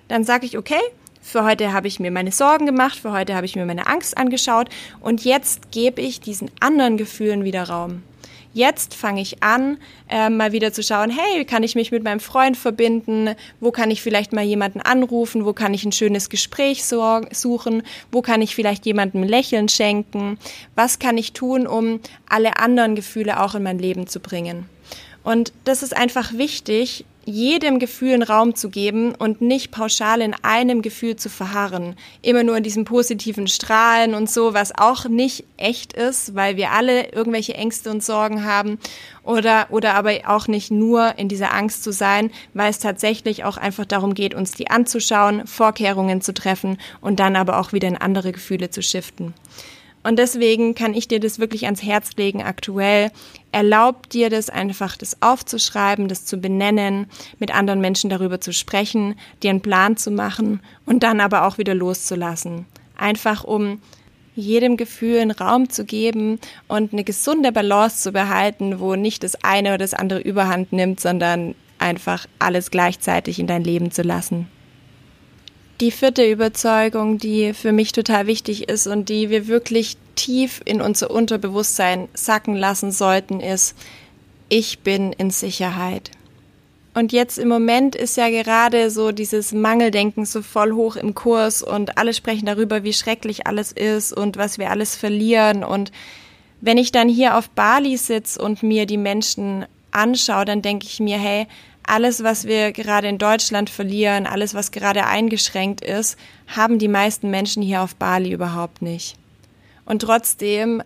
Dann 0.08 0.24
sage 0.24 0.46
ich, 0.46 0.56
okay, 0.56 0.80
für 1.28 1.44
heute 1.44 1.74
habe 1.74 1.88
ich 1.88 2.00
mir 2.00 2.10
meine 2.10 2.32
Sorgen 2.32 2.64
gemacht, 2.64 2.98
für 2.98 3.12
heute 3.12 3.34
habe 3.34 3.44
ich 3.44 3.54
mir 3.54 3.66
meine 3.66 3.86
Angst 3.86 4.16
angeschaut 4.16 4.68
und 5.00 5.24
jetzt 5.24 5.70
gebe 5.70 6.00
ich 6.00 6.20
diesen 6.20 6.50
anderen 6.60 6.96
Gefühlen 6.96 7.44
wieder 7.44 7.64
Raum. 7.64 8.02
Jetzt 8.54 8.94
fange 8.94 9.20
ich 9.20 9.42
an, 9.42 9.76
äh, 10.08 10.30
mal 10.30 10.52
wieder 10.52 10.72
zu 10.72 10.82
schauen, 10.82 11.10
hey, 11.10 11.44
kann 11.44 11.62
ich 11.62 11.74
mich 11.74 11.92
mit 11.92 12.02
meinem 12.02 12.18
Freund 12.18 12.56
verbinden? 12.56 13.34
Wo 13.60 13.70
kann 13.70 13.90
ich 13.90 14.00
vielleicht 14.00 14.32
mal 14.32 14.42
jemanden 14.42 14.80
anrufen? 14.80 15.44
Wo 15.44 15.52
kann 15.52 15.74
ich 15.74 15.84
ein 15.84 15.92
schönes 15.92 16.30
Gespräch 16.30 16.84
suchen? 16.86 17.82
Wo 18.10 18.22
kann 18.22 18.40
ich 18.40 18.54
vielleicht 18.54 18.86
jemandem 18.86 19.22
Lächeln 19.22 19.68
schenken? 19.68 20.38
Was 20.76 20.98
kann 20.98 21.18
ich 21.18 21.34
tun, 21.34 21.66
um 21.66 22.00
alle 22.26 22.56
anderen 22.56 22.94
Gefühle 22.94 23.40
auch 23.40 23.54
in 23.54 23.62
mein 23.62 23.78
Leben 23.78 24.06
zu 24.06 24.18
bringen? 24.18 24.66
Und 25.24 25.52
das 25.64 25.82
ist 25.82 25.94
einfach 25.94 26.32
wichtig, 26.32 27.04
jedem 27.28 27.78
Gefühl 27.78 28.14
einen 28.14 28.22
Raum 28.22 28.54
zu 28.54 28.70
geben 28.70 29.14
und 29.14 29.42
nicht 29.42 29.70
pauschal 29.70 30.22
in 30.22 30.34
einem 30.42 30.80
Gefühl 30.80 31.16
zu 31.16 31.28
verharren. 31.28 31.94
Immer 32.22 32.42
nur 32.42 32.56
in 32.56 32.62
diesem 32.62 32.84
positiven 32.84 33.46
Strahlen 33.46 34.14
und 34.14 34.30
so, 34.30 34.54
was 34.54 34.76
auch 34.76 35.04
nicht 35.04 35.44
echt 35.58 35.92
ist, 35.92 36.34
weil 36.34 36.56
wir 36.56 36.72
alle 36.72 37.10
irgendwelche 37.12 37.54
Ängste 37.54 37.90
und 37.90 38.02
Sorgen 38.02 38.44
haben. 38.44 38.78
Oder, 39.22 39.66
oder 39.70 39.94
aber 39.94 40.12
auch 40.26 40.48
nicht 40.48 40.70
nur 40.70 41.18
in 41.18 41.28
dieser 41.28 41.52
Angst 41.52 41.84
zu 41.84 41.92
sein, 41.92 42.30
weil 42.54 42.70
es 42.70 42.78
tatsächlich 42.78 43.44
auch 43.44 43.58
einfach 43.58 43.84
darum 43.84 44.14
geht, 44.14 44.34
uns 44.34 44.52
die 44.52 44.70
anzuschauen, 44.70 45.46
Vorkehrungen 45.46 46.22
zu 46.22 46.32
treffen 46.32 46.78
und 47.02 47.20
dann 47.20 47.36
aber 47.36 47.60
auch 47.60 47.74
wieder 47.74 47.88
in 47.88 47.98
andere 47.98 48.32
Gefühle 48.32 48.70
zu 48.70 48.80
shiften. 48.80 49.34
Und 50.08 50.18
deswegen 50.18 50.74
kann 50.74 50.94
ich 50.94 51.06
dir 51.06 51.20
das 51.20 51.38
wirklich 51.38 51.66
ans 51.66 51.82
Herz 51.82 52.12
legen 52.16 52.42
aktuell. 52.42 53.10
Erlaub 53.52 54.08
dir 54.08 54.30
das 54.30 54.48
einfach, 54.48 54.96
das 54.96 55.20
aufzuschreiben, 55.20 56.08
das 56.08 56.24
zu 56.24 56.38
benennen, 56.38 57.10
mit 57.38 57.54
anderen 57.54 57.82
Menschen 57.82 58.08
darüber 58.08 58.40
zu 58.40 58.54
sprechen, 58.54 59.16
dir 59.42 59.50
einen 59.50 59.60
Plan 59.60 59.98
zu 59.98 60.10
machen 60.10 60.60
und 60.86 61.02
dann 61.02 61.20
aber 61.20 61.46
auch 61.46 61.58
wieder 61.58 61.74
loszulassen. 61.74 62.64
Einfach 62.96 63.44
um 63.44 63.82
jedem 64.34 64.78
Gefühl 64.78 65.18
einen 65.18 65.30
Raum 65.30 65.68
zu 65.68 65.84
geben 65.84 66.40
und 66.68 66.94
eine 66.94 67.04
gesunde 67.04 67.52
Balance 67.52 67.98
zu 67.98 68.10
behalten, 68.10 68.80
wo 68.80 68.94
nicht 68.94 69.22
das 69.22 69.44
eine 69.44 69.68
oder 69.68 69.78
das 69.78 69.92
andere 69.92 70.20
überhand 70.20 70.72
nimmt, 70.72 71.00
sondern 71.00 71.54
einfach 71.76 72.24
alles 72.38 72.70
gleichzeitig 72.70 73.38
in 73.38 73.46
dein 73.46 73.62
Leben 73.62 73.90
zu 73.90 74.00
lassen. 74.00 74.48
Die 75.80 75.92
vierte 75.92 76.28
Überzeugung, 76.28 77.18
die 77.18 77.54
für 77.54 77.70
mich 77.70 77.92
total 77.92 78.26
wichtig 78.26 78.68
ist 78.68 78.88
und 78.88 79.08
die 79.08 79.30
wir 79.30 79.46
wirklich 79.46 79.96
tief 80.16 80.60
in 80.64 80.80
unser 80.80 81.10
Unterbewusstsein 81.10 82.08
sacken 82.14 82.56
lassen 82.56 82.90
sollten, 82.90 83.38
ist, 83.38 83.76
ich 84.48 84.80
bin 84.80 85.12
in 85.12 85.30
Sicherheit. 85.30 86.10
Und 86.94 87.12
jetzt 87.12 87.38
im 87.38 87.46
Moment 87.46 87.94
ist 87.94 88.16
ja 88.16 88.28
gerade 88.28 88.90
so 88.90 89.12
dieses 89.12 89.52
Mangeldenken 89.52 90.24
so 90.24 90.42
voll 90.42 90.72
hoch 90.72 90.96
im 90.96 91.14
Kurs 91.14 91.62
und 91.62 91.96
alle 91.96 92.12
sprechen 92.12 92.46
darüber, 92.46 92.82
wie 92.82 92.92
schrecklich 92.92 93.46
alles 93.46 93.70
ist 93.70 94.12
und 94.12 94.36
was 94.36 94.58
wir 94.58 94.70
alles 94.70 94.96
verlieren. 94.96 95.62
Und 95.62 95.92
wenn 96.60 96.76
ich 96.76 96.90
dann 96.90 97.08
hier 97.08 97.36
auf 97.36 97.50
Bali 97.50 97.96
sitze 97.96 98.42
und 98.42 98.64
mir 98.64 98.84
die 98.84 98.96
Menschen 98.96 99.64
anschaue, 99.92 100.44
dann 100.44 100.60
denke 100.60 100.86
ich 100.86 100.98
mir, 100.98 101.18
hey, 101.18 101.46
alles, 101.88 102.22
was 102.22 102.46
wir 102.46 102.72
gerade 102.72 103.08
in 103.08 103.18
Deutschland 103.18 103.70
verlieren, 103.70 104.26
alles, 104.26 104.54
was 104.54 104.70
gerade 104.70 105.06
eingeschränkt 105.06 105.80
ist, 105.80 106.18
haben 106.46 106.78
die 106.78 106.88
meisten 106.88 107.30
Menschen 107.30 107.62
hier 107.62 107.82
auf 107.82 107.96
Bali 107.96 108.32
überhaupt 108.32 108.82
nicht. 108.82 109.16
Und 109.84 110.02
trotzdem 110.02 110.82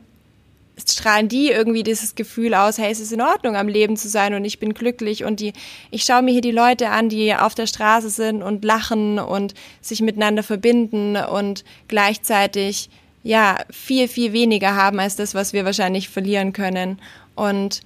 strahlen 0.79 1.29
die 1.29 1.51
irgendwie 1.51 1.83
dieses 1.83 2.15
Gefühl 2.15 2.55
aus, 2.55 2.79
hey, 2.79 2.91
es 2.91 3.01
ist 3.01 3.13
in 3.13 3.21
Ordnung, 3.21 3.57
am 3.57 3.69
Leben 3.69 3.97
zu 3.97 4.09
sein 4.09 4.35
und 4.35 4.45
ich 4.45 4.59
bin 4.59 4.75
glücklich 4.75 5.25
und 5.25 5.41
die, 5.41 5.53
ich 5.91 6.05
schaue 6.05 6.23
mir 6.23 6.33
hier 6.33 6.41
die 6.41 6.51
Leute 6.51 6.89
an, 6.89 7.09
die 7.09 7.35
auf 7.35 7.55
der 7.55 7.67
Straße 7.67 8.11
sind 8.11 8.43
und 8.43 8.65
lachen 8.65 9.19
und 9.19 9.55
sich 9.81 10.01
miteinander 10.01 10.43
verbinden 10.43 11.17
und 11.17 11.65
gleichzeitig, 11.89 12.89
ja, 13.23 13.59
viel, 13.71 14.09
viel 14.09 14.33
weniger 14.33 14.75
haben 14.75 14.99
als 14.99 15.15
das, 15.17 15.35
was 15.35 15.53
wir 15.53 15.65
wahrscheinlich 15.65 16.09
verlieren 16.09 16.53
können. 16.53 17.01
Und 17.35 17.83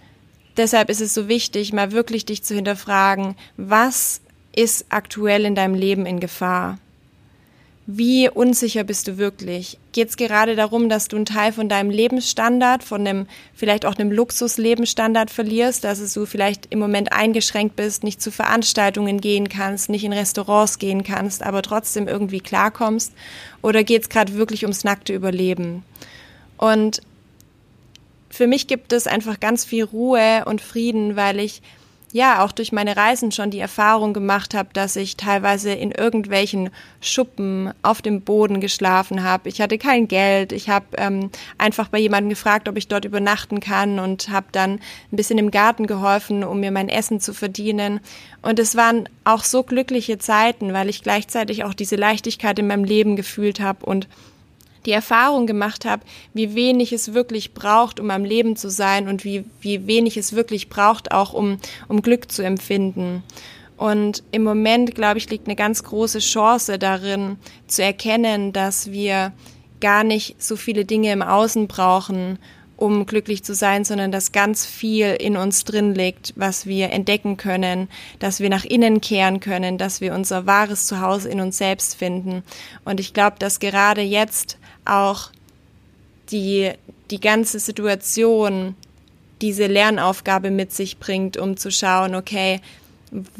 deshalb 0.56 0.90
ist 0.90 1.00
es 1.00 1.14
so 1.14 1.28
wichtig, 1.28 1.72
mal 1.72 1.92
wirklich 1.92 2.26
dich 2.26 2.42
zu 2.42 2.54
hinterfragen, 2.54 3.36
was 3.56 4.20
ist 4.54 4.86
aktuell 4.88 5.44
in 5.44 5.54
deinem 5.54 5.74
Leben 5.74 6.06
in 6.06 6.20
Gefahr? 6.20 6.78
Wie 7.88 8.28
unsicher 8.28 8.82
bist 8.82 9.06
du 9.06 9.16
wirklich? 9.16 9.78
Geht 9.92 10.08
es 10.08 10.16
gerade 10.16 10.56
darum, 10.56 10.88
dass 10.88 11.06
du 11.06 11.14
einen 11.14 11.24
Teil 11.24 11.52
von 11.52 11.68
deinem 11.68 11.90
Lebensstandard, 11.90 12.82
von 12.82 13.06
einem 13.06 13.28
vielleicht 13.54 13.86
auch 13.86 13.94
einem 13.94 14.10
Luxuslebensstandard 14.10 15.30
verlierst, 15.30 15.84
dass 15.84 16.12
du 16.12 16.26
vielleicht 16.26 16.66
im 16.70 16.80
Moment 16.80 17.12
eingeschränkt 17.12 17.76
bist, 17.76 18.02
nicht 18.02 18.20
zu 18.20 18.32
Veranstaltungen 18.32 19.20
gehen 19.20 19.48
kannst, 19.48 19.88
nicht 19.88 20.02
in 20.02 20.12
Restaurants 20.12 20.80
gehen 20.80 21.04
kannst, 21.04 21.44
aber 21.44 21.62
trotzdem 21.62 22.08
irgendwie 22.08 22.40
klarkommst? 22.40 23.12
Oder 23.62 23.84
geht 23.84 24.02
es 24.02 24.08
gerade 24.08 24.34
wirklich 24.34 24.64
ums 24.64 24.82
nackte 24.82 25.14
Überleben? 25.14 25.84
Und 26.56 27.02
für 28.36 28.46
mich 28.46 28.66
gibt 28.66 28.92
es 28.92 29.06
einfach 29.06 29.40
ganz 29.40 29.64
viel 29.64 29.84
Ruhe 29.84 30.44
und 30.46 30.60
Frieden, 30.60 31.16
weil 31.16 31.40
ich 31.40 31.62
ja 32.12 32.44
auch 32.44 32.52
durch 32.52 32.72
meine 32.72 32.96
Reisen 32.96 33.32
schon 33.32 33.50
die 33.50 33.58
Erfahrung 33.58 34.12
gemacht 34.12 34.54
habe, 34.54 34.68
dass 34.72 34.96
ich 34.96 35.16
teilweise 35.16 35.72
in 35.72 35.90
irgendwelchen 35.90 36.70
Schuppen 37.00 37.72
auf 37.82 38.00
dem 38.00 38.22
Boden 38.22 38.60
geschlafen 38.60 39.22
habe. 39.22 39.48
Ich 39.48 39.60
hatte 39.60 39.76
kein 39.76 40.06
Geld. 40.06 40.52
Ich 40.52 40.68
habe 40.68 40.86
ähm, 40.96 41.30
einfach 41.58 41.88
bei 41.88 41.98
jemandem 41.98 42.30
gefragt, 42.30 42.68
ob 42.68 42.76
ich 42.76 42.88
dort 42.88 43.04
übernachten 43.04 43.60
kann 43.60 43.98
und 43.98 44.28
habe 44.30 44.46
dann 44.52 44.80
ein 45.12 45.16
bisschen 45.16 45.38
im 45.38 45.50
Garten 45.50 45.86
geholfen, 45.86 46.44
um 46.44 46.60
mir 46.60 46.70
mein 46.70 46.88
Essen 46.88 47.20
zu 47.20 47.34
verdienen. 47.34 48.00
Und 48.40 48.58
es 48.58 48.76
waren 48.76 49.08
auch 49.24 49.44
so 49.44 49.62
glückliche 49.62 50.18
Zeiten, 50.18 50.72
weil 50.72 50.88
ich 50.88 51.02
gleichzeitig 51.02 51.64
auch 51.64 51.74
diese 51.74 51.96
Leichtigkeit 51.96 52.58
in 52.58 52.68
meinem 52.68 52.84
Leben 52.84 53.16
gefühlt 53.16 53.60
habe 53.60 53.84
und 53.84 54.08
die 54.86 54.92
Erfahrung 54.92 55.46
gemacht 55.46 55.84
habe, 55.84 56.02
wie 56.32 56.54
wenig 56.54 56.92
es 56.92 57.12
wirklich 57.12 57.52
braucht, 57.52 58.00
um 58.00 58.10
am 58.10 58.24
Leben 58.24 58.56
zu 58.56 58.70
sein 58.70 59.08
und 59.08 59.24
wie, 59.24 59.44
wie 59.60 59.86
wenig 59.86 60.16
es 60.16 60.32
wirklich 60.32 60.68
braucht, 60.68 61.12
auch 61.12 61.32
um, 61.32 61.58
um 61.88 62.02
Glück 62.02 62.30
zu 62.30 62.42
empfinden. 62.42 63.22
Und 63.76 64.22
im 64.32 64.42
Moment, 64.42 64.94
glaube 64.94 65.18
ich, 65.18 65.28
liegt 65.28 65.46
eine 65.46 65.56
ganz 65.56 65.82
große 65.82 66.20
Chance 66.20 66.78
darin, 66.78 67.36
zu 67.66 67.82
erkennen, 67.82 68.52
dass 68.52 68.90
wir 68.90 69.32
gar 69.80 70.04
nicht 70.04 70.42
so 70.42 70.56
viele 70.56 70.84
Dinge 70.84 71.12
im 71.12 71.22
Außen 71.22 71.68
brauchen, 71.68 72.38
um 72.76 73.06
glücklich 73.06 73.42
zu 73.42 73.54
sein, 73.54 73.84
sondern 73.84 74.12
dass 74.12 74.32
ganz 74.32 74.66
viel 74.66 75.08
in 75.14 75.36
uns 75.36 75.64
drin 75.64 75.94
liegt, 75.94 76.34
was 76.36 76.66
wir 76.66 76.90
entdecken 76.90 77.36
können, 77.36 77.88
dass 78.18 78.40
wir 78.40 78.50
nach 78.50 78.64
innen 78.64 79.00
kehren 79.00 79.40
können, 79.40 79.78
dass 79.78 80.00
wir 80.00 80.14
unser 80.14 80.46
wahres 80.46 80.86
Zuhause 80.86 81.28
in 81.28 81.40
uns 81.40 81.58
selbst 81.58 81.96
finden. 81.96 82.42
Und 82.84 83.00
ich 83.00 83.14
glaube, 83.14 83.36
dass 83.38 83.60
gerade 83.60 84.02
jetzt 84.02 84.58
auch 84.86 85.30
die, 86.30 86.72
die 87.10 87.20
ganze 87.20 87.58
Situation 87.58 88.74
diese 89.42 89.66
Lernaufgabe 89.66 90.50
mit 90.50 90.72
sich 90.72 90.98
bringt, 90.98 91.36
um 91.36 91.56
zu 91.56 91.70
schauen, 91.70 92.14
okay, 92.14 92.60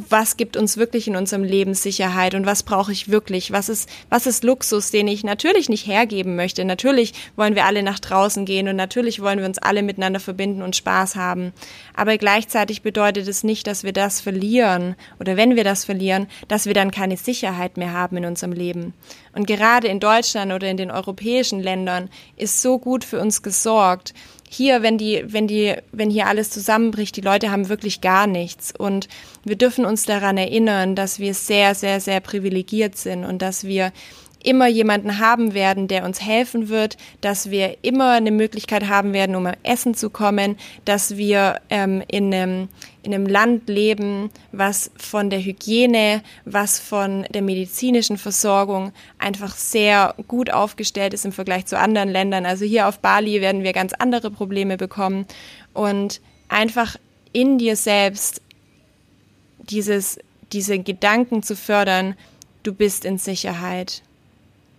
was 0.08 0.36
gibt 0.36 0.56
uns 0.56 0.76
wirklich 0.76 1.08
in 1.08 1.16
unserem 1.16 1.44
Leben 1.44 1.74
Sicherheit 1.74 2.34
und 2.34 2.46
was 2.46 2.62
brauche 2.62 2.92
ich 2.92 3.08
wirklich? 3.10 3.52
Was 3.52 3.68
ist, 3.68 3.88
was 4.08 4.26
ist 4.26 4.44
Luxus, 4.44 4.90
den 4.90 5.08
ich 5.08 5.24
natürlich 5.24 5.68
nicht 5.68 5.86
hergeben 5.86 6.36
möchte? 6.36 6.64
Natürlich 6.64 7.12
wollen 7.36 7.54
wir 7.54 7.64
alle 7.64 7.82
nach 7.82 7.98
draußen 7.98 8.44
gehen 8.44 8.68
und 8.68 8.76
natürlich 8.76 9.20
wollen 9.20 9.38
wir 9.38 9.46
uns 9.46 9.58
alle 9.58 9.82
miteinander 9.82 10.20
verbinden 10.20 10.62
und 10.62 10.76
Spaß 10.76 11.16
haben. 11.16 11.52
Aber 11.94 12.16
gleichzeitig 12.18 12.82
bedeutet 12.82 13.28
es 13.28 13.44
nicht, 13.44 13.66
dass 13.66 13.84
wir 13.84 13.92
das 13.92 14.20
verlieren 14.20 14.96
oder 15.18 15.36
wenn 15.36 15.56
wir 15.56 15.64
das 15.64 15.84
verlieren, 15.84 16.28
dass 16.48 16.66
wir 16.66 16.74
dann 16.74 16.90
keine 16.90 17.16
Sicherheit 17.16 17.76
mehr 17.76 17.92
haben 17.92 18.16
in 18.16 18.24
unserem 18.24 18.52
Leben. 18.52 18.94
Und 19.34 19.46
gerade 19.46 19.88
in 19.88 20.00
Deutschland 20.00 20.52
oder 20.52 20.68
in 20.68 20.78
den 20.78 20.90
europäischen 20.90 21.60
Ländern 21.60 22.08
ist 22.36 22.62
so 22.62 22.78
gut 22.78 23.04
für 23.04 23.20
uns 23.20 23.42
gesorgt, 23.42 24.14
hier, 24.48 24.82
wenn 24.82 24.98
die, 24.98 25.24
wenn 25.26 25.46
die, 25.46 25.74
wenn 25.92 26.10
hier 26.10 26.26
alles 26.26 26.50
zusammenbricht, 26.50 27.16
die 27.16 27.20
Leute 27.20 27.50
haben 27.50 27.68
wirklich 27.68 28.00
gar 28.00 28.26
nichts. 28.26 28.72
Und 28.76 29.08
wir 29.44 29.56
dürfen 29.56 29.84
uns 29.84 30.04
daran 30.04 30.36
erinnern, 30.38 30.94
dass 30.94 31.18
wir 31.18 31.34
sehr, 31.34 31.74
sehr, 31.74 32.00
sehr 32.00 32.20
privilegiert 32.20 32.96
sind 32.96 33.24
und 33.24 33.42
dass 33.42 33.64
wir 33.64 33.92
immer 34.46 34.68
jemanden 34.68 35.18
haben 35.18 35.54
werden, 35.54 35.88
der 35.88 36.04
uns 36.04 36.22
helfen 36.22 36.68
wird, 36.68 36.96
dass 37.20 37.50
wir 37.50 37.78
immer 37.82 38.12
eine 38.12 38.30
Möglichkeit 38.30 38.88
haben 38.88 39.12
werden, 39.12 39.34
um 39.34 39.50
Essen 39.64 39.94
zu 39.94 40.08
kommen, 40.08 40.56
dass 40.84 41.16
wir 41.16 41.60
ähm, 41.68 42.00
in, 42.06 42.32
einem, 42.32 42.68
in 43.02 43.12
einem 43.12 43.26
Land 43.26 43.68
leben, 43.68 44.30
was 44.52 44.92
von 44.96 45.30
der 45.30 45.40
Hygiene, 45.40 46.22
was 46.44 46.78
von 46.78 47.26
der 47.34 47.42
medizinischen 47.42 48.18
Versorgung 48.18 48.92
einfach 49.18 49.56
sehr 49.56 50.14
gut 50.28 50.50
aufgestellt 50.50 51.12
ist 51.12 51.24
im 51.24 51.32
Vergleich 51.32 51.66
zu 51.66 51.76
anderen 51.76 52.08
Ländern. 52.08 52.46
Also 52.46 52.64
hier 52.64 52.86
auf 52.86 53.00
Bali 53.00 53.40
werden 53.40 53.64
wir 53.64 53.72
ganz 53.72 53.94
andere 53.94 54.30
Probleme 54.30 54.76
bekommen 54.76 55.26
und 55.74 56.20
einfach 56.48 56.96
in 57.32 57.58
dir 57.58 57.74
selbst 57.74 58.40
dieses, 59.58 60.20
diese 60.52 60.78
Gedanken 60.78 61.42
zu 61.42 61.56
fördern, 61.56 62.14
du 62.62 62.72
bist 62.72 63.04
in 63.04 63.18
Sicherheit 63.18 64.02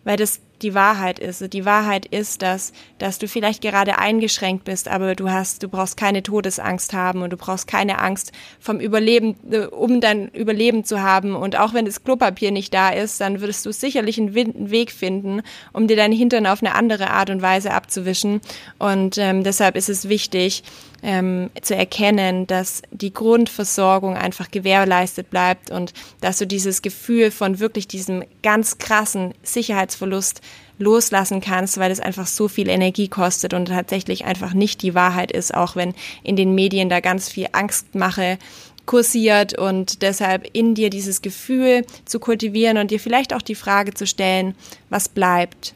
weil 0.07 0.15
das 0.15 0.39
die 0.61 0.73
Wahrheit 0.73 1.19
ist. 1.19 1.51
Die 1.51 1.65
Wahrheit 1.65 2.05
ist, 2.05 2.41
dass, 2.41 2.71
dass 2.97 3.19
du 3.19 3.27
vielleicht 3.27 3.61
gerade 3.61 3.99
eingeschränkt 3.99 4.63
bist, 4.63 4.87
aber 4.87 5.15
du 5.15 5.29
hast, 5.29 5.63
du 5.63 5.67
brauchst 5.67 5.97
keine 5.97 6.23
Todesangst 6.23 6.93
haben 6.93 7.23
und 7.23 7.31
du 7.31 7.37
brauchst 7.37 7.67
keine 7.67 7.99
Angst 7.99 8.31
vom 8.57 8.79
Überleben, 8.79 9.35
äh, 9.51 9.65
um 9.65 9.99
dein 9.99 10.29
Überleben 10.29 10.85
zu 10.85 11.01
haben. 11.01 11.35
Und 11.35 11.59
auch 11.59 11.73
wenn 11.73 11.83
das 11.83 12.05
Klopapier 12.05 12.51
nicht 12.51 12.73
da 12.73 12.89
ist, 12.89 13.19
dann 13.19 13.41
würdest 13.41 13.65
du 13.65 13.73
sicherlich 13.73 14.17
einen 14.17 14.33
Weg 14.33 14.91
finden, 14.93 15.41
um 15.73 15.87
dir 15.87 15.97
deinen 15.97 16.13
Hintern 16.13 16.47
auf 16.47 16.63
eine 16.63 16.73
andere 16.73 17.09
Art 17.09 17.29
und 17.29 17.41
Weise 17.41 17.73
abzuwischen. 17.73 18.39
Und 18.79 19.17
ähm, 19.17 19.43
deshalb 19.43 19.75
ist 19.75 19.89
es 19.89 20.07
wichtig, 20.07 20.63
ähm, 21.03 21.49
zu 21.62 21.75
erkennen, 21.75 22.47
dass 22.47 22.81
die 22.91 23.13
Grundversorgung 23.13 24.15
einfach 24.15 24.51
gewährleistet 24.51 25.29
bleibt 25.29 25.69
und 25.69 25.93
dass 26.21 26.38
du 26.38 26.47
dieses 26.47 26.81
Gefühl 26.81 27.31
von 27.31 27.60
wirklich 27.60 27.88
diesem 27.88 28.23
ganz 28.41 28.77
krassen 28.77 29.33
Sicherheitsverlust 29.43 30.41
loslassen 30.79 31.41
kannst, 31.41 31.77
weil 31.77 31.91
es 31.91 31.99
einfach 31.99 32.27
so 32.27 32.47
viel 32.47 32.69
Energie 32.69 33.07
kostet 33.07 33.53
und 33.53 33.67
tatsächlich 33.67 34.25
einfach 34.25 34.53
nicht 34.53 34.81
die 34.81 34.93
Wahrheit 34.93 35.31
ist, 35.31 35.53
auch 35.53 35.75
wenn 35.75 35.93
in 36.23 36.36
den 36.36 36.53
Medien 36.53 36.89
da 36.89 36.99
ganz 36.99 37.29
viel 37.29 37.47
Angstmache 37.51 38.38
kursiert 38.86 39.57
und 39.57 40.01
deshalb 40.01 40.49
in 40.53 40.73
dir 40.73 40.89
dieses 40.89 41.21
Gefühl 41.21 41.86
zu 42.05 42.19
kultivieren 42.19 42.77
und 42.77 42.91
dir 42.91 42.99
vielleicht 42.99 43.33
auch 43.33 43.41
die 43.41 43.55
Frage 43.55 43.93
zu 43.93 44.07
stellen, 44.07 44.55
was 44.89 45.10
bleibt? 45.10 45.73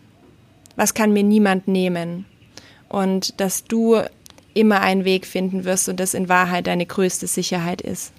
Was 0.75 0.93
kann 0.93 1.11
mir 1.11 1.23
niemand 1.23 1.67
nehmen? 1.67 2.25
Und 2.87 3.39
dass 3.39 3.65
du 3.65 4.01
immer 4.53 4.81
einen 4.81 5.05
Weg 5.05 5.25
finden 5.25 5.65
wirst 5.65 5.89
und 5.89 5.99
das 5.99 6.13
in 6.13 6.29
Wahrheit 6.29 6.67
deine 6.67 6.85
größte 6.85 7.27
Sicherheit 7.27 7.81
ist. 7.81 8.13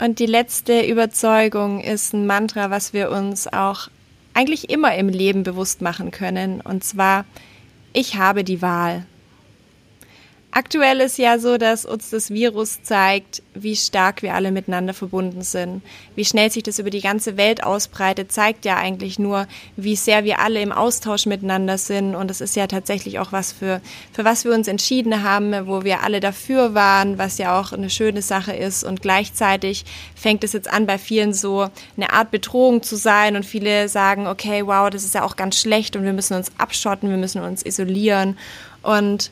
Und 0.00 0.18
die 0.18 0.26
letzte 0.26 0.80
Überzeugung 0.86 1.80
ist 1.80 2.14
ein 2.14 2.26
Mantra, 2.26 2.70
was 2.70 2.92
wir 2.94 3.10
uns 3.10 3.46
auch 3.46 3.88
eigentlich 4.32 4.70
immer 4.70 4.94
im 4.94 5.08
Leben 5.08 5.42
bewusst 5.42 5.82
machen 5.82 6.10
können. 6.10 6.60
Und 6.62 6.84
zwar, 6.84 7.26
ich 7.92 8.16
habe 8.16 8.42
die 8.44 8.62
Wahl. 8.62 9.04
Aktuell 10.52 11.00
ist 11.00 11.16
ja 11.16 11.38
so, 11.38 11.58
dass 11.58 11.84
uns 11.84 12.10
das 12.10 12.30
Virus 12.30 12.82
zeigt, 12.82 13.40
wie 13.54 13.76
stark 13.76 14.22
wir 14.22 14.34
alle 14.34 14.50
miteinander 14.50 14.92
verbunden 14.94 15.42
sind. 15.42 15.80
Wie 16.16 16.24
schnell 16.24 16.50
sich 16.50 16.64
das 16.64 16.80
über 16.80 16.90
die 16.90 17.00
ganze 17.00 17.36
Welt 17.36 17.62
ausbreitet, 17.62 18.32
zeigt 18.32 18.64
ja 18.64 18.76
eigentlich 18.76 19.20
nur, 19.20 19.46
wie 19.76 19.94
sehr 19.94 20.24
wir 20.24 20.40
alle 20.40 20.60
im 20.60 20.72
Austausch 20.72 21.26
miteinander 21.26 21.78
sind. 21.78 22.16
Und 22.16 22.28
das 22.28 22.40
ist 22.40 22.56
ja 22.56 22.66
tatsächlich 22.66 23.20
auch 23.20 23.30
was 23.30 23.52
für, 23.52 23.80
für 24.12 24.24
was 24.24 24.44
wir 24.44 24.52
uns 24.52 24.66
entschieden 24.66 25.22
haben, 25.22 25.68
wo 25.68 25.84
wir 25.84 26.02
alle 26.02 26.18
dafür 26.18 26.74
waren, 26.74 27.16
was 27.16 27.38
ja 27.38 27.60
auch 27.60 27.72
eine 27.72 27.88
schöne 27.88 28.20
Sache 28.20 28.52
ist. 28.52 28.82
Und 28.82 29.02
gleichzeitig 29.02 29.84
fängt 30.16 30.42
es 30.42 30.52
jetzt 30.52 30.68
an, 30.68 30.84
bei 30.84 30.98
vielen 30.98 31.32
so 31.32 31.68
eine 31.96 32.12
Art 32.12 32.32
Bedrohung 32.32 32.82
zu 32.82 32.96
sein. 32.96 33.36
Und 33.36 33.46
viele 33.46 33.88
sagen, 33.88 34.26
okay, 34.26 34.66
wow, 34.66 34.90
das 34.90 35.04
ist 35.04 35.14
ja 35.14 35.22
auch 35.22 35.36
ganz 35.36 35.60
schlecht 35.60 35.94
und 35.94 36.02
wir 36.02 36.12
müssen 36.12 36.34
uns 36.34 36.50
abschotten, 36.58 37.08
wir 37.08 37.18
müssen 37.18 37.40
uns 37.40 37.64
isolieren. 37.64 38.36
Und 38.82 39.30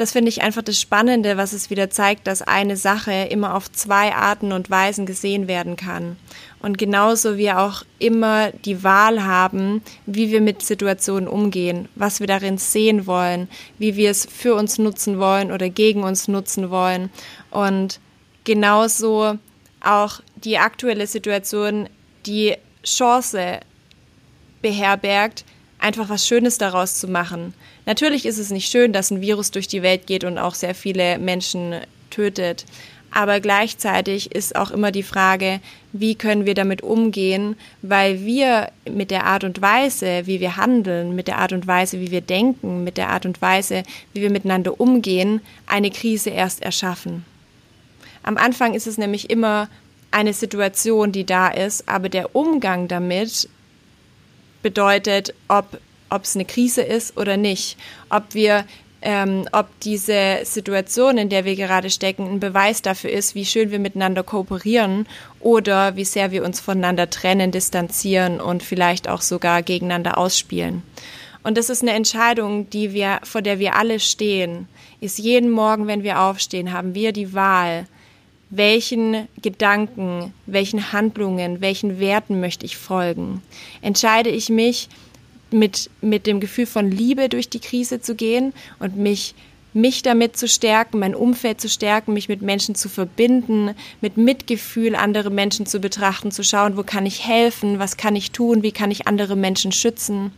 das 0.00 0.12
finde 0.12 0.30
ich 0.30 0.40
einfach 0.40 0.62
das 0.62 0.80
Spannende, 0.80 1.36
was 1.36 1.52
es 1.52 1.68
wieder 1.68 1.90
zeigt, 1.90 2.26
dass 2.26 2.40
eine 2.40 2.78
Sache 2.78 3.12
immer 3.12 3.54
auf 3.54 3.70
zwei 3.70 4.14
Arten 4.14 4.50
und 4.52 4.70
Weisen 4.70 5.04
gesehen 5.04 5.46
werden 5.46 5.76
kann. 5.76 6.16
Und 6.60 6.78
genauso 6.78 7.36
wir 7.36 7.58
auch 7.58 7.82
immer 7.98 8.50
die 8.50 8.82
Wahl 8.82 9.22
haben, 9.22 9.82
wie 10.06 10.30
wir 10.30 10.40
mit 10.40 10.62
Situationen 10.62 11.28
umgehen, 11.28 11.90
was 11.96 12.18
wir 12.18 12.26
darin 12.26 12.56
sehen 12.56 13.06
wollen, 13.06 13.46
wie 13.76 13.94
wir 13.96 14.10
es 14.10 14.24
für 14.24 14.54
uns 14.54 14.78
nutzen 14.78 15.18
wollen 15.18 15.52
oder 15.52 15.68
gegen 15.68 16.02
uns 16.02 16.28
nutzen 16.28 16.70
wollen. 16.70 17.10
Und 17.50 18.00
genauso 18.44 19.36
auch 19.82 20.20
die 20.36 20.56
aktuelle 20.56 21.06
Situation 21.06 21.90
die 22.24 22.56
Chance 22.84 23.60
beherbergt, 24.62 25.44
einfach 25.80 26.08
was 26.08 26.26
Schönes 26.26 26.58
daraus 26.58 26.94
zu 26.94 27.08
machen. 27.08 27.54
Natürlich 27.86 28.26
ist 28.26 28.38
es 28.38 28.50
nicht 28.50 28.70
schön, 28.70 28.92
dass 28.92 29.10
ein 29.10 29.20
Virus 29.20 29.50
durch 29.50 29.68
die 29.68 29.82
Welt 29.82 30.06
geht 30.06 30.24
und 30.24 30.38
auch 30.38 30.54
sehr 30.54 30.74
viele 30.74 31.18
Menschen 31.18 31.74
tötet. 32.10 32.64
Aber 33.12 33.40
gleichzeitig 33.40 34.32
ist 34.32 34.54
auch 34.54 34.70
immer 34.70 34.92
die 34.92 35.02
Frage, 35.02 35.60
wie 35.92 36.14
können 36.14 36.46
wir 36.46 36.54
damit 36.54 36.82
umgehen, 36.82 37.56
weil 37.82 38.24
wir 38.24 38.70
mit 38.88 39.10
der 39.10 39.26
Art 39.26 39.42
und 39.42 39.60
Weise, 39.60 40.26
wie 40.26 40.38
wir 40.38 40.56
handeln, 40.56 41.16
mit 41.16 41.26
der 41.26 41.38
Art 41.38 41.52
und 41.52 41.66
Weise, 41.66 42.00
wie 42.00 42.12
wir 42.12 42.20
denken, 42.20 42.84
mit 42.84 42.96
der 42.96 43.08
Art 43.08 43.26
und 43.26 43.42
Weise, 43.42 43.82
wie 44.12 44.22
wir 44.22 44.30
miteinander 44.30 44.80
umgehen, 44.80 45.40
eine 45.66 45.90
Krise 45.90 46.30
erst 46.30 46.62
erschaffen. 46.62 47.24
Am 48.22 48.36
Anfang 48.36 48.74
ist 48.74 48.86
es 48.86 48.98
nämlich 48.98 49.28
immer 49.28 49.68
eine 50.12 50.32
Situation, 50.32 51.10
die 51.10 51.24
da 51.24 51.48
ist, 51.48 51.88
aber 51.88 52.08
der 52.08 52.36
Umgang 52.36 52.86
damit 52.86 53.48
bedeutet, 54.62 55.34
ob 55.48 55.78
es 56.22 56.34
eine 56.34 56.44
Krise 56.44 56.82
ist 56.82 57.16
oder 57.16 57.36
nicht, 57.36 57.76
ob 58.08 58.34
wir 58.34 58.64
ähm, 59.02 59.46
ob 59.52 59.68
diese 59.80 60.40
Situation, 60.44 61.16
in 61.16 61.28
der 61.28 61.44
wir 61.44 61.56
gerade 61.56 61.90
stecken, 61.90 62.26
ein 62.26 62.40
Beweis 62.40 62.82
dafür 62.82 63.10
ist, 63.10 63.34
wie 63.34 63.44
schön 63.44 63.70
wir 63.70 63.78
miteinander 63.78 64.22
kooperieren 64.22 65.06
oder 65.40 65.96
wie 65.96 66.04
sehr 66.04 66.32
wir 66.32 66.44
uns 66.44 66.60
voneinander 66.60 67.08
trennen, 67.08 67.50
distanzieren 67.50 68.40
und 68.40 68.62
vielleicht 68.62 69.08
auch 69.08 69.22
sogar 69.22 69.62
gegeneinander 69.62 70.18
ausspielen. 70.18 70.82
Und 71.42 71.56
das 71.56 71.70
ist 71.70 71.82
eine 71.82 71.92
Entscheidung, 71.92 72.68
die 72.68 72.92
wir, 72.92 73.20
vor 73.22 73.40
der 73.40 73.58
wir 73.58 73.76
alle 73.76 73.98
stehen. 73.98 74.68
Ist 75.00 75.18
jeden 75.18 75.50
Morgen, 75.50 75.86
wenn 75.86 76.02
wir 76.02 76.20
aufstehen, 76.20 76.72
haben 76.72 76.94
wir 76.94 77.12
die 77.12 77.32
Wahl, 77.32 77.86
welchen 78.50 79.28
Gedanken, 79.40 80.34
welchen 80.46 80.92
Handlungen, 80.92 81.60
welchen 81.60 82.00
Werten 82.00 82.40
möchte 82.40 82.66
ich 82.66 82.76
folgen? 82.76 83.42
Entscheide 83.80 84.30
ich 84.30 84.48
mich, 84.48 84.88
mit, 85.52 85.90
mit 86.00 86.26
dem 86.26 86.40
Gefühl 86.40 86.66
von 86.66 86.90
Liebe 86.90 87.28
durch 87.28 87.48
die 87.48 87.60
Krise 87.60 88.00
zu 88.00 88.14
gehen 88.14 88.52
und 88.78 88.96
mich 88.96 89.34
mich 89.72 90.02
damit 90.02 90.36
zu 90.36 90.48
stärken, 90.48 90.98
mein 90.98 91.14
Umfeld 91.14 91.60
zu 91.60 91.68
stärken, 91.68 92.12
mich 92.12 92.28
mit 92.28 92.42
Menschen 92.42 92.74
zu 92.74 92.88
verbinden, 92.88 93.70
mit 94.00 94.16
Mitgefühl 94.16 94.96
andere 94.96 95.30
Menschen 95.30 95.64
zu 95.64 95.78
betrachten, 95.78 96.32
zu 96.32 96.42
schauen, 96.42 96.76
wo 96.76 96.82
kann 96.82 97.06
ich 97.06 97.24
helfen, 97.26 97.78
was 97.78 97.96
kann 97.96 98.16
ich 98.16 98.32
tun, 98.32 98.64
wie 98.64 98.72
kann 98.72 98.90
ich 98.90 99.06
andere 99.06 99.36
Menschen 99.36 99.70
schützen. 99.70 100.32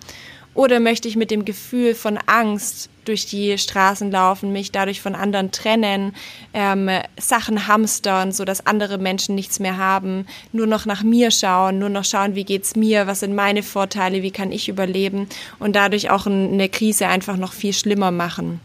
Oder 0.54 0.80
möchte 0.80 1.08
ich 1.08 1.16
mit 1.16 1.30
dem 1.30 1.44
Gefühl 1.44 1.94
von 1.94 2.18
Angst 2.26 2.90
durch 3.04 3.26
die 3.26 3.56
Straßen 3.56 4.10
laufen, 4.10 4.52
mich 4.52 4.70
dadurch 4.70 5.00
von 5.00 5.14
anderen 5.14 5.50
trennen, 5.50 6.14
ähm, 6.52 6.90
Sachen 7.18 7.66
hamstern, 7.66 8.32
so 8.32 8.44
dass 8.44 8.66
andere 8.66 8.98
Menschen 8.98 9.34
nichts 9.34 9.60
mehr 9.60 9.78
haben, 9.78 10.26
nur 10.52 10.66
noch 10.66 10.86
nach 10.86 11.02
mir 11.02 11.30
schauen, 11.30 11.78
nur 11.78 11.88
noch 11.88 12.04
schauen, 12.04 12.34
wie 12.34 12.44
geht's 12.44 12.76
mir, 12.76 13.06
was 13.06 13.20
sind 13.20 13.34
meine 13.34 13.62
Vorteile, 13.62 14.22
wie 14.22 14.30
kann 14.30 14.52
ich 14.52 14.68
überleben 14.68 15.26
und 15.58 15.74
dadurch 15.74 16.10
auch 16.10 16.26
eine 16.26 16.68
Krise 16.68 17.08
einfach 17.08 17.36
noch 17.36 17.54
viel 17.54 17.72
schlimmer 17.72 18.10
machen. 18.10 18.60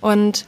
Und 0.00 0.46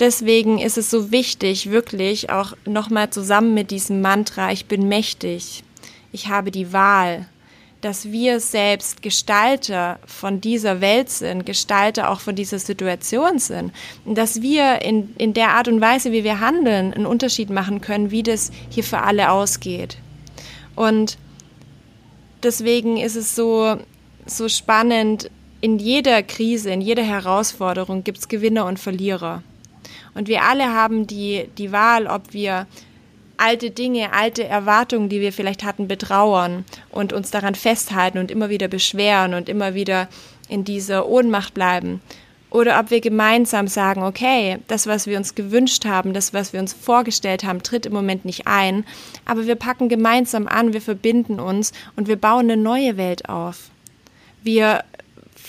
deswegen 0.00 0.58
ist 0.58 0.78
es 0.78 0.90
so 0.90 1.12
wichtig, 1.12 1.70
wirklich 1.70 2.30
auch 2.30 2.54
nochmal 2.64 3.10
zusammen 3.10 3.54
mit 3.54 3.70
diesem 3.70 4.00
Mantra, 4.00 4.50
ich 4.50 4.66
bin 4.66 4.88
mächtig, 4.88 5.62
ich 6.10 6.28
habe 6.28 6.50
die 6.50 6.72
Wahl, 6.72 7.26
dass 7.82 8.12
wir 8.12 8.38
selbst 8.38 9.02
Gestalter 9.02 9.98
von 10.06 10.40
dieser 10.40 10.80
Welt 10.80 11.10
sind, 11.10 11.44
Gestalter 11.44 12.10
auch 12.10 12.20
von 12.20 12.36
dieser 12.36 12.60
Situation 12.60 13.38
sind, 13.38 13.72
und 14.04 14.16
dass 14.16 14.40
wir 14.40 14.82
in, 14.82 15.14
in 15.18 15.34
der 15.34 15.50
Art 15.50 15.66
und 15.66 15.80
Weise, 15.80 16.12
wie 16.12 16.24
wir 16.24 16.40
handeln, 16.40 16.94
einen 16.94 17.06
Unterschied 17.06 17.50
machen 17.50 17.80
können, 17.80 18.12
wie 18.12 18.22
das 18.22 18.52
hier 18.70 18.84
für 18.84 18.98
alle 18.98 19.32
ausgeht. 19.32 19.98
Und 20.76 21.18
deswegen 22.44 22.98
ist 22.98 23.16
es 23.16 23.34
so, 23.34 23.76
so 24.26 24.48
spannend, 24.48 25.28
in 25.60 25.78
jeder 25.78 26.22
Krise, 26.22 26.70
in 26.70 26.80
jeder 26.80 27.04
Herausforderung 27.04 28.04
gibt 28.04 28.18
es 28.18 28.28
Gewinner 28.28 28.66
und 28.66 28.78
Verlierer. 28.78 29.42
Und 30.14 30.28
wir 30.28 30.42
alle 30.42 30.72
haben 30.72 31.06
die, 31.06 31.48
die 31.58 31.72
Wahl, 31.72 32.06
ob 32.06 32.32
wir 32.32 32.66
alte 33.42 33.70
Dinge, 33.70 34.12
alte 34.12 34.44
Erwartungen, 34.44 35.08
die 35.08 35.20
wir 35.20 35.32
vielleicht 35.32 35.64
hatten, 35.64 35.88
betrauern 35.88 36.64
und 36.90 37.12
uns 37.12 37.30
daran 37.30 37.56
festhalten 37.56 38.18
und 38.18 38.30
immer 38.30 38.50
wieder 38.50 38.68
beschweren 38.68 39.34
und 39.34 39.48
immer 39.48 39.74
wieder 39.74 40.08
in 40.48 40.64
dieser 40.64 41.08
Ohnmacht 41.08 41.52
bleiben. 41.52 42.00
Oder 42.50 42.78
ob 42.78 42.90
wir 42.90 43.00
gemeinsam 43.00 43.66
sagen, 43.66 44.02
okay, 44.02 44.58
das, 44.68 44.86
was 44.86 45.06
wir 45.06 45.16
uns 45.16 45.34
gewünscht 45.34 45.86
haben, 45.86 46.12
das, 46.12 46.34
was 46.34 46.52
wir 46.52 46.60
uns 46.60 46.72
vorgestellt 46.74 47.44
haben, 47.44 47.62
tritt 47.62 47.86
im 47.86 47.94
Moment 47.94 48.24
nicht 48.24 48.46
ein, 48.46 48.84
aber 49.24 49.46
wir 49.46 49.56
packen 49.56 49.88
gemeinsam 49.88 50.46
an, 50.46 50.72
wir 50.72 50.82
verbinden 50.82 51.40
uns 51.40 51.72
und 51.96 52.08
wir 52.08 52.16
bauen 52.16 52.50
eine 52.50 52.62
neue 52.62 52.96
Welt 52.96 53.28
auf. 53.28 53.70
Wir 54.44 54.84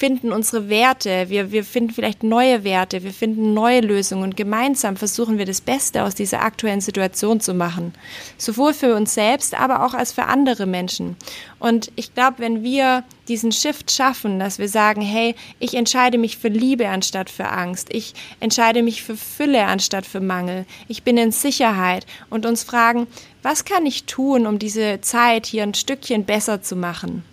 finden 0.04 0.34
unsere 0.34 0.68
Werte, 0.68 1.30
wir, 1.30 1.54
wir 1.54 1.64
finden 1.64 1.94
vielleicht 1.94 2.24
neue 2.24 2.66
Werte, 2.66 3.04
wir 3.04 3.14
finden 3.14 3.54
neue 3.54 3.80
Lösungen 3.80 4.24
und 4.24 4.36
gemeinsam 4.36 4.98
versuchen 4.98 5.38
wir 5.38 5.46
das 5.46 5.62
Beste 5.62 6.04
aus 6.04 6.14
dieser 6.14 6.42
aktuellen 6.42 6.82
Situation 6.82 7.40
zu 7.40 7.54
machen. 7.54 7.94
Sowohl 8.38 8.74
für 8.74 8.96
uns 8.96 9.14
selbst, 9.14 9.58
aber 9.58 9.86
auch 9.86 9.94
als 9.94 10.12
für 10.12 10.26
andere 10.26 10.66
Menschen. 10.66 11.16
Und 11.58 11.90
ich 11.96 12.14
glaube, 12.14 12.40
wenn 12.40 12.64
wir 12.64 13.06
diesen 13.30 13.54
Shift 13.54 13.92
schaffen, 13.92 14.40
dass 14.40 14.60
wir 14.60 14.68
sagen, 14.68 15.02
hey, 15.02 15.36
ich 15.60 15.74
entscheide 15.74 16.18
mich 16.18 16.36
für 16.38 16.50
Liebe 16.50 16.90
anstatt 16.90 17.30
für 17.30 17.48
Angst, 17.48 17.88
ich 17.90 18.14
entscheide 18.42 18.84
mich 18.84 19.04
für 19.04 19.16
Fülle 19.16 19.64
anstatt 19.68 20.06
für 20.06 20.20
Mangel, 20.20 20.66
ich 20.90 21.04
bin 21.04 21.16
in 21.16 21.32
Sicherheit 21.32 22.06
und 22.30 22.46
uns 22.46 22.64
fragen, 22.64 23.08
was 23.42 23.64
kann 23.64 23.86
ich 23.86 24.04
tun, 24.04 24.48
um 24.48 24.60
diese 24.60 25.00
Zeit 25.00 25.46
hier 25.46 25.64
ein 25.64 25.74
Stückchen 25.74 26.26
besser 26.26 26.62
zu 26.62 26.76
machen? 26.76 27.24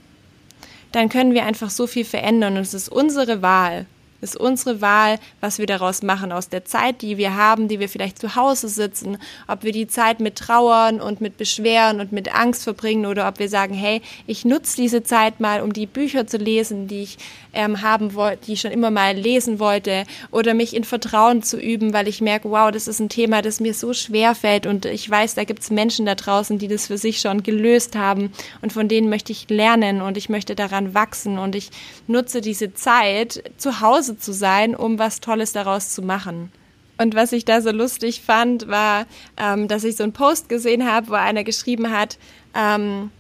Dann 0.93 1.09
können 1.09 1.35
wir 1.35 1.45
einfach 1.45 1.71
so 1.71 1.87
viel 1.87 2.05
verändern 2.05 2.57
und 2.57 2.63
es 2.63 2.75
ist 2.75 2.89
unsere 2.89 3.43
Wahl, 3.43 3.87
ist 4.21 4.37
unsere 4.37 4.81
Wahl, 4.81 5.19
was 5.41 5.59
wir 5.59 5.67
daraus 5.67 6.03
machen 6.03 6.33
aus 6.33 6.49
der 6.49 6.65
Zeit, 6.65 7.03
die 7.03 7.17
wir 7.17 7.37
haben, 7.37 7.69
die 7.69 7.81
wir 7.81 7.89
vielleicht 7.89 8.19
zu 8.19 8.37
Hause 8.37 8.69
sitzen, 8.69 9.19
ob 9.49 9.63
wir 9.63 9.73
die 9.73 9.87
Zeit 9.87 10.21
mit 10.21 10.37
Trauern 10.37 11.01
und 11.01 11.21
mit 11.21 11.37
Beschweren 11.37 12.01
und 12.01 12.13
mit 12.13 12.35
Angst 12.35 12.65
verbringen 12.65 13.07
oder 13.07 13.29
ob 13.29 13.39
wir 13.39 13.49
sagen, 13.49 13.75
hey, 13.75 14.03
ich 14.27 14.45
nutze 14.45 14.77
diese 14.77 15.03
Zeit 15.03 15.41
mal, 15.41 15.63
um 15.63 15.73
die 15.73 15.87
Bücher 15.87 16.27
zu 16.27 16.37
lesen, 16.37 16.87
die 16.87 17.03
ich 17.03 17.19
ähm, 17.53 17.83
haben 17.83 18.15
wollte, 18.15 18.47
die 18.47 18.53
ich 18.55 18.61
schon 18.61 18.71
immer 18.71 18.91
mal 18.91 19.17
lesen 19.17 19.59
wollte 19.59 20.05
oder 20.31 20.55
mich 20.55 20.75
in 20.75 20.85
Vertrauen 20.85 21.43
zu 21.43 21.59
üben, 21.59 21.93
weil 21.93 22.09
ich 22.09 22.21
merke, 22.21 22.51
wow, 22.51 22.71
das 22.71 22.89
ist 22.89 23.01
ein 23.01 23.09
Thema, 23.09 23.43
das 23.43 23.61
mir 23.61 23.75
so 23.75 23.93
schwer 23.93 24.35
fällt. 24.35 24.67
Und 24.67 24.85
ich 24.85 25.09
weiß, 25.09 25.35
da 25.35 25.45
gibt 25.45 25.63
es 25.63 25.71
Menschen 25.71 26.07
da 26.07 26.15
draußen, 26.15 26.59
die 26.59 26.69
das 26.69 26.87
für 26.87 26.99
sich 26.99 27.21
schon 27.21 27.43
gelöst 27.43 27.97
haben. 27.97 28.33
Und 28.63 28.73
von 28.73 28.89
denen 28.89 29.09
möchte 29.09 29.33
ich 29.33 29.49
lernen 29.49 30.03
und 30.03 30.17
ich 30.17 30.29
möchte 30.29 30.55
daran 30.55 30.95
wachsen. 30.95 31.39
Und 31.39 31.55
ich 31.55 31.71
nutze 32.07 32.41
diese 32.41 32.75
Zeit 32.75 33.43
zu 33.57 33.81
Hause 33.81 34.10
Hause 34.11 34.19
zu 34.19 34.33
sein, 34.33 34.75
um 34.75 34.99
was 34.99 35.21
Tolles 35.21 35.53
daraus 35.53 35.91
zu 35.91 36.03
machen. 36.03 36.51
Und 36.99 37.15
was 37.15 37.33
ich 37.33 37.45
da 37.45 37.61
so 37.63 37.71
lustig 37.71 38.23
fand, 38.23 38.69
war, 38.69 39.07
ähm, 39.37 39.69
dass 39.69 39.85
ich 39.85 39.97
so 39.97 40.03
einen 40.03 40.13
Post 40.13 40.49
gesehen 40.49 40.87
habe, 40.91 41.09
wo 41.09 41.15
einer 41.15 41.45
geschrieben 41.45 41.91
hat, 41.91 42.19
ähm, 42.55 43.11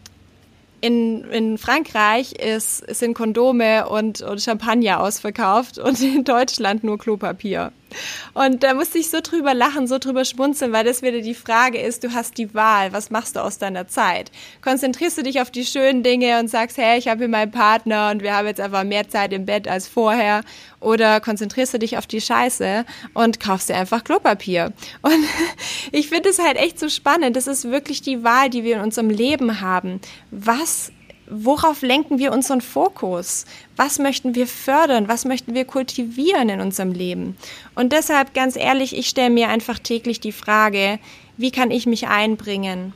in, 0.82 1.24
in 1.30 1.58
Frankreich 1.58 2.32
ist, 2.32 2.78
sind 2.94 3.14
Kondome 3.14 3.88
und, 3.88 4.22
und 4.22 4.40
Champagner 4.40 5.00
ausverkauft 5.00 5.78
und 5.78 6.00
in 6.00 6.24
Deutschland 6.24 6.84
nur 6.84 6.98
Klopapier. 6.98 7.72
Und 8.34 8.62
da 8.62 8.74
musste 8.74 8.98
ich 8.98 9.10
so 9.10 9.20
drüber 9.22 9.54
lachen, 9.54 9.86
so 9.86 9.98
drüber 9.98 10.24
schmunzeln, 10.24 10.72
weil 10.72 10.84
das 10.84 11.02
wieder 11.02 11.20
die 11.20 11.34
Frage 11.34 11.78
ist, 11.78 12.04
du 12.04 12.12
hast 12.12 12.38
die 12.38 12.54
Wahl, 12.54 12.92
was 12.92 13.10
machst 13.10 13.36
du 13.36 13.40
aus 13.40 13.58
deiner 13.58 13.88
Zeit? 13.88 14.30
Konzentrierst 14.62 15.18
du 15.18 15.22
dich 15.22 15.40
auf 15.40 15.50
die 15.50 15.64
schönen 15.64 16.02
Dinge 16.02 16.38
und 16.40 16.48
sagst, 16.48 16.78
hey, 16.78 16.98
ich 16.98 17.08
habe 17.08 17.20
hier 17.20 17.28
meinen 17.28 17.50
Partner 17.50 18.10
und 18.10 18.22
wir 18.22 18.36
haben 18.36 18.46
jetzt 18.46 18.60
einfach 18.60 18.84
mehr 18.84 19.08
Zeit 19.08 19.32
im 19.32 19.46
Bett 19.46 19.68
als 19.68 19.88
vorher? 19.88 20.42
Oder 20.80 21.20
konzentrierst 21.20 21.74
du 21.74 21.78
dich 21.78 21.98
auf 21.98 22.06
die 22.06 22.20
Scheiße 22.20 22.84
und 23.12 23.38
kaufst 23.40 23.68
dir 23.68 23.76
einfach 23.76 24.04
Klopapier? 24.04 24.72
Und 25.02 25.12
ich 25.92 26.08
finde 26.08 26.30
es 26.30 26.38
halt 26.38 26.56
echt 26.56 26.78
so 26.78 26.88
spannend. 26.88 27.36
Das 27.36 27.46
ist 27.46 27.70
wirklich 27.70 28.02
die 28.02 28.24
Wahl, 28.24 28.50
die 28.50 28.64
wir 28.64 28.76
in 28.76 28.82
unserem 28.82 29.10
Leben 29.10 29.60
haben. 29.60 30.00
Was 30.30 30.92
worauf 31.30 31.82
lenken 31.82 32.18
wir 32.18 32.32
unseren 32.32 32.60
Fokus? 32.60 33.46
Was 33.76 33.98
möchten 33.98 34.34
wir 34.34 34.46
fördern? 34.46 35.08
Was 35.08 35.24
möchten 35.24 35.54
wir 35.54 35.64
kultivieren 35.64 36.48
in 36.48 36.60
unserem 36.60 36.92
Leben? 36.92 37.36
Und 37.74 37.92
deshalb 37.92 38.34
ganz 38.34 38.56
ehrlich, 38.56 38.96
ich 38.96 39.08
stelle 39.08 39.30
mir 39.30 39.48
einfach 39.48 39.78
täglich 39.78 40.20
die 40.20 40.32
Frage, 40.32 40.98
wie 41.36 41.50
kann 41.50 41.70
ich 41.70 41.86
mich 41.86 42.08
einbringen? 42.08 42.92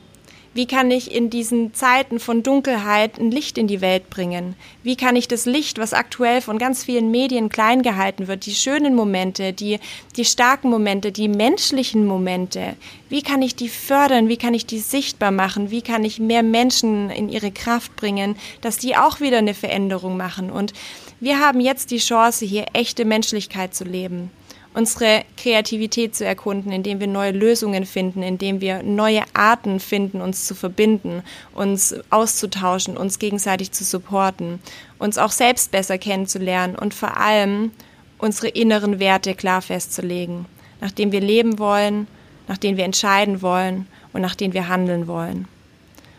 Wie 0.55 0.67
kann 0.67 0.89
ich 0.89 1.13
in 1.13 1.29
diesen 1.29 1.73
Zeiten 1.73 2.17
von 2.17 2.41
Dunkelheit 2.41 3.19
ein 3.19 3.29
Licht 3.29 3.57
in 3.57 3.67
die 3.67 3.81
Welt 3.81 4.09
bringen? 4.09 4.55
Wie 4.83 4.95
kann 4.95 5.17
ich 5.17 5.27
das 5.27 5.45
Licht, 5.45 5.79
was 5.79 5.91
aktuell 5.91 6.39
von 6.39 6.57
ganz 6.57 6.85
vielen 6.85 7.11
Medien 7.11 7.49
klein 7.49 7.81
gehalten 7.81 8.29
wird, 8.29 8.45
die 8.45 8.55
schönen 8.55 8.95
Momente, 8.95 9.51
die, 9.51 9.79
die 10.15 10.23
starken 10.23 10.69
Momente, 10.69 11.11
die 11.11 11.27
menschlichen 11.27 12.07
Momente, 12.07 12.77
wie 13.09 13.21
kann 13.21 13.41
ich 13.41 13.57
die 13.57 13.67
fördern? 13.67 14.29
Wie 14.29 14.37
kann 14.37 14.53
ich 14.53 14.65
die 14.65 14.79
sichtbar 14.79 15.31
machen? 15.31 15.71
Wie 15.71 15.81
kann 15.81 16.05
ich 16.05 16.21
mehr 16.21 16.41
Menschen 16.41 17.09
in 17.09 17.27
ihre 17.27 17.51
Kraft 17.51 17.93
bringen, 17.97 18.37
dass 18.61 18.77
die 18.77 18.95
auch 18.95 19.19
wieder 19.19 19.39
eine 19.39 19.55
Veränderung 19.55 20.15
machen? 20.15 20.49
Und 20.49 20.71
wir 21.19 21.41
haben 21.41 21.59
jetzt 21.59 21.91
die 21.91 21.97
Chance, 21.97 22.45
hier 22.45 22.67
echte 22.71 23.03
Menschlichkeit 23.03 23.75
zu 23.75 23.83
leben 23.83 24.31
unsere 24.75 25.23
Kreativität 25.37 26.15
zu 26.15 26.25
erkunden, 26.25 26.71
indem 26.71 26.99
wir 26.99 27.07
neue 27.07 27.31
Lösungen 27.31 27.85
finden, 27.85 28.21
indem 28.21 28.59
wir 28.59 28.83
neue 28.83 29.23
Arten 29.33 29.79
finden, 29.79 30.19
uns 30.19 30.45
zu 30.45 30.53
verbinden, 30.53 31.23
uns 31.53 31.95
auszutauschen, 32.09 32.97
uns 32.97 33.17
gegenseitig 33.17 33.71
zu 33.71 33.85
supporten, 33.85 34.59
uns 34.99 35.17
auch 35.17 35.31
selbst 35.31 35.71
besser 35.71 35.97
kennenzulernen 35.97 36.75
und 36.75 36.93
vor 36.93 37.17
allem 37.17 37.71
unsere 38.17 38.49
inneren 38.49 38.99
Werte 38.99 39.33
klar 39.33 39.61
festzulegen, 39.61 40.45
nachdem 40.81 41.13
wir 41.13 41.21
leben 41.21 41.57
wollen, 41.57 42.07
nach 42.49 42.57
denen 42.57 42.77
wir 42.77 42.83
entscheiden 42.85 43.41
wollen 43.41 43.87
und 44.11 44.21
nach 44.21 44.35
denen 44.35 44.53
wir 44.53 44.67
handeln 44.67 45.07
wollen. 45.07 45.47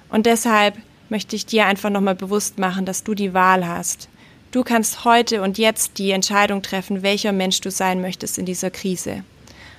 Und 0.09 0.25
deshalb 0.25 0.77
möchte 1.11 1.37
ich 1.37 1.45
dir 1.45 1.67
einfach 1.67 1.91
nochmal 1.91 2.15
bewusst 2.15 2.59
machen, 2.59 2.87
dass 2.87 3.05
du 3.05 3.15
die 3.15 3.35
Wahl 3.35 3.69
hast. 3.69 4.09
Du 4.53 4.63
kannst 4.63 5.05
heute 5.05 5.43
und 5.43 5.59
jetzt 5.59 5.99
die 5.99 6.13
Entscheidung 6.13 6.63
treffen, 6.63 7.03
welcher 7.03 7.33
Mensch 7.33 7.61
du 7.61 7.71
sein 7.71 8.01
möchtest 8.01 8.39
in 8.39 8.47
dieser 8.47 8.71
Krise. 8.71 9.25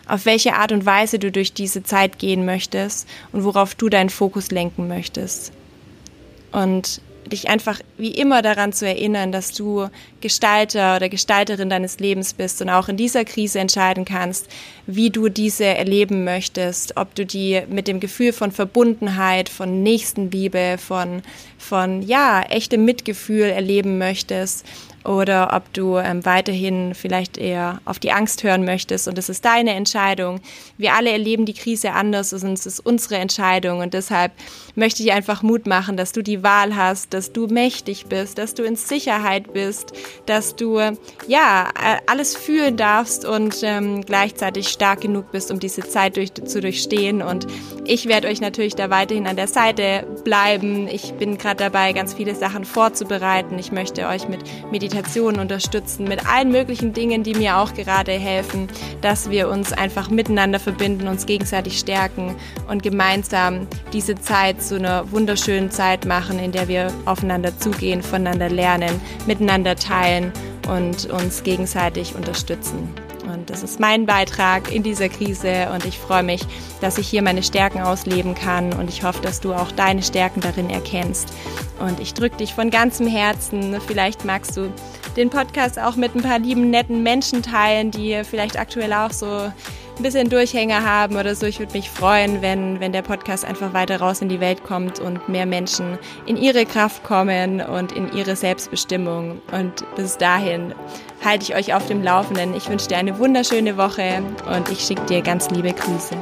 Auf 0.07 0.25
welche 0.25 0.53
Art 0.53 0.71
und 0.71 0.85
Weise 0.85 1.19
du 1.19 1.31
durch 1.31 1.53
diese 1.53 1.83
Zeit 1.83 2.19
gehen 2.19 2.45
möchtest 2.45 3.07
und 3.31 3.43
worauf 3.43 3.75
du 3.75 3.89
deinen 3.89 4.09
Fokus 4.09 4.51
lenken 4.51 4.87
möchtest. 4.87 5.51
Und 6.51 7.01
dich 7.29 7.49
einfach 7.49 7.79
wie 7.97 8.11
immer 8.11 8.41
daran 8.41 8.73
zu 8.73 8.87
erinnern, 8.87 9.31
dass 9.31 9.51
du 9.53 9.87
Gestalter 10.21 10.95
oder 10.95 11.09
Gestalterin 11.09 11.69
deines 11.69 11.99
Lebens 11.99 12.33
bist 12.33 12.61
und 12.61 12.69
auch 12.69 12.89
in 12.89 12.97
dieser 12.97 13.25
Krise 13.25 13.59
entscheiden 13.59 14.05
kannst, 14.05 14.47
wie 14.85 15.09
du 15.09 15.29
diese 15.29 15.65
erleben 15.65 16.23
möchtest, 16.23 16.97
ob 16.97 17.13
du 17.15 17.25
die 17.25 17.61
mit 17.69 17.87
dem 17.87 17.99
Gefühl 17.99 18.33
von 18.33 18.51
Verbundenheit, 18.51 19.49
von 19.49 19.83
Nächstenliebe, 19.83 20.77
von, 20.77 21.21
von, 21.57 22.01
ja, 22.01 22.41
echtem 22.43 22.85
Mitgefühl 22.85 23.49
erleben 23.49 23.97
möchtest 23.97 24.65
oder 25.07 25.53
ob 25.53 25.71
du 25.73 25.97
ähm, 25.97 26.25
weiterhin 26.25 26.93
vielleicht 26.93 27.37
eher 27.37 27.79
auf 27.85 27.97
die 27.97 28.11
Angst 28.11 28.43
hören 28.43 28.65
möchtest 28.65 29.07
und 29.07 29.17
es 29.17 29.29
ist 29.29 29.45
deine 29.45 29.73
Entscheidung. 29.73 30.41
Wir 30.77 30.93
alle 30.93 31.11
erleben 31.11 31.45
die 31.45 31.53
Krise 31.53 31.93
anders 31.93 32.33
und 32.33 32.53
es 32.53 32.65
ist 32.65 32.79
unsere 32.81 33.15
Entscheidung 33.15 33.79
und 33.79 33.93
deshalb 33.93 34.33
möchte 34.75 35.03
ich 35.03 35.13
einfach 35.13 35.43
Mut 35.43 35.65
machen, 35.65 35.95
dass 35.95 36.11
du 36.11 36.21
die 36.21 36.43
Wahl 36.43 36.75
hast, 36.75 37.13
dass 37.13 37.31
du 37.31 37.47
mächtig 37.47 38.07
bist, 38.07 38.37
dass 38.37 38.53
du 38.53 38.63
in 38.63 38.75
Sicherheit 38.75 39.53
bist, 39.53 39.93
dass 40.25 40.55
du 40.55 40.79
ja 41.27 41.69
alles 42.05 42.35
fühlen 42.35 42.75
darfst 42.75 43.23
und 43.23 43.57
ähm, 43.63 44.03
gleichzeitig 44.03 44.67
stark 44.67 45.01
genug 45.01 45.31
bist, 45.31 45.51
um 45.51 45.59
diese 45.59 45.81
Zeit 45.87 46.17
durch, 46.17 46.33
zu 46.33 46.59
durchstehen 46.59 47.21
und 47.21 47.47
ich 47.85 48.07
werde 48.07 48.27
euch 48.27 48.41
natürlich 48.41 48.75
da 48.75 48.89
weiterhin 48.89 49.27
an 49.27 49.37
der 49.37 49.47
Seite 49.47 50.05
bleiben. 50.25 50.89
Ich 50.89 51.13
bin 51.13 51.37
gerade 51.37 51.63
dabei, 51.63 51.93
ganz 51.93 52.13
viele 52.13 52.35
Sachen 52.35 52.65
vorzubereiten. 52.65 53.57
Ich 53.57 53.71
möchte 53.71 54.07
euch 54.07 54.27
mit 54.27 54.41
Meditation 54.69 54.96
Meditation 54.97 55.37
unterstützen, 55.37 56.05
mit 56.05 56.25
allen 56.27 56.51
möglichen 56.51 56.91
Dingen, 56.91 57.21
die 57.21 57.35
mir 57.35 57.57
auch 57.57 57.75
gerade 57.75 58.13
helfen, 58.13 58.67
dass 59.01 59.29
wir 59.29 59.47
uns 59.47 59.71
einfach 59.71 60.09
miteinander 60.09 60.59
verbinden, 60.59 61.07
uns 61.07 61.27
gegenseitig 61.27 61.77
stärken 61.77 62.35
und 62.67 62.81
gemeinsam 62.81 63.67
diese 63.93 64.15
Zeit 64.15 64.63
zu 64.63 64.75
einer 64.75 65.11
wunderschönen 65.11 65.69
Zeit 65.69 66.05
machen, 66.05 66.39
in 66.39 66.51
der 66.51 66.67
wir 66.67 66.91
aufeinander 67.05 67.55
zugehen, 67.59 68.01
voneinander 68.01 68.49
lernen, 68.49 68.99
miteinander 69.27 69.75
teilen 69.75 70.31
und 70.67 71.05
uns 71.11 71.43
gegenseitig 71.43 72.15
unterstützen. 72.15 73.06
Und 73.37 73.51
das 73.51 73.61
ist 73.61 73.79
mein 73.79 74.07
Beitrag 74.07 74.73
in 74.73 74.81
dieser 74.81 75.09
Krise 75.09 75.69
und 75.71 75.85
ich 75.85 75.99
freue 75.99 76.23
mich, 76.23 76.41
dass 76.81 76.97
ich 76.97 77.07
hier 77.07 77.21
meine 77.21 77.43
Stärken 77.43 77.81
ausleben 77.81 78.33
kann 78.33 78.73
und 78.73 78.89
ich 78.89 79.03
hoffe, 79.03 79.21
dass 79.21 79.39
du 79.39 79.53
auch 79.53 79.71
deine 79.73 80.01
Stärken 80.01 80.41
darin 80.41 80.71
erkennst. 80.71 81.31
Und 81.79 81.99
ich 81.99 82.15
drücke 82.15 82.37
dich 82.37 82.55
von 82.55 82.71
ganzem 82.71 83.05
Herzen. 83.05 83.79
Vielleicht 83.85 84.25
magst 84.25 84.57
du 84.57 84.73
den 85.15 85.29
Podcast 85.29 85.77
auch 85.77 85.95
mit 85.95 86.15
ein 86.15 86.23
paar 86.23 86.39
lieben, 86.39 86.71
netten 86.71 87.03
Menschen 87.03 87.43
teilen, 87.43 87.91
die 87.91 88.23
vielleicht 88.23 88.57
aktuell 88.57 88.91
auch 88.91 89.11
so 89.11 89.51
ein 89.99 90.03
bisschen 90.03 90.29
Durchhänger 90.29 90.83
haben 90.83 91.15
oder 91.15 91.35
so. 91.35 91.45
Ich 91.45 91.59
würde 91.59 91.73
mich 91.73 91.89
freuen, 91.89 92.41
wenn, 92.41 92.79
wenn 92.79 92.91
der 92.91 93.01
Podcast 93.01 93.45
einfach 93.45 93.73
weiter 93.73 93.99
raus 93.99 94.21
in 94.21 94.29
die 94.29 94.39
Welt 94.39 94.63
kommt 94.63 94.99
und 94.99 95.27
mehr 95.27 95.45
Menschen 95.45 95.97
in 96.25 96.37
ihre 96.37 96.65
Kraft 96.65 97.03
kommen 97.03 97.61
und 97.61 97.91
in 97.91 98.11
ihre 98.13 98.35
Selbstbestimmung. 98.35 99.41
Und 99.51 99.83
bis 99.95 100.17
dahin 100.17 100.73
halte 101.23 101.43
ich 101.43 101.55
euch 101.55 101.73
auf 101.73 101.87
dem 101.87 102.03
Laufenden. 102.03 102.55
Ich 102.55 102.69
wünsche 102.69 102.87
dir 102.87 102.97
eine 102.97 103.17
wunderschöne 103.17 103.77
Woche 103.77 104.21
und 104.55 104.69
ich 104.69 104.81
schicke 104.81 105.05
dir 105.05 105.21
ganz 105.21 105.49
liebe 105.49 105.73
Grüße. 105.73 106.15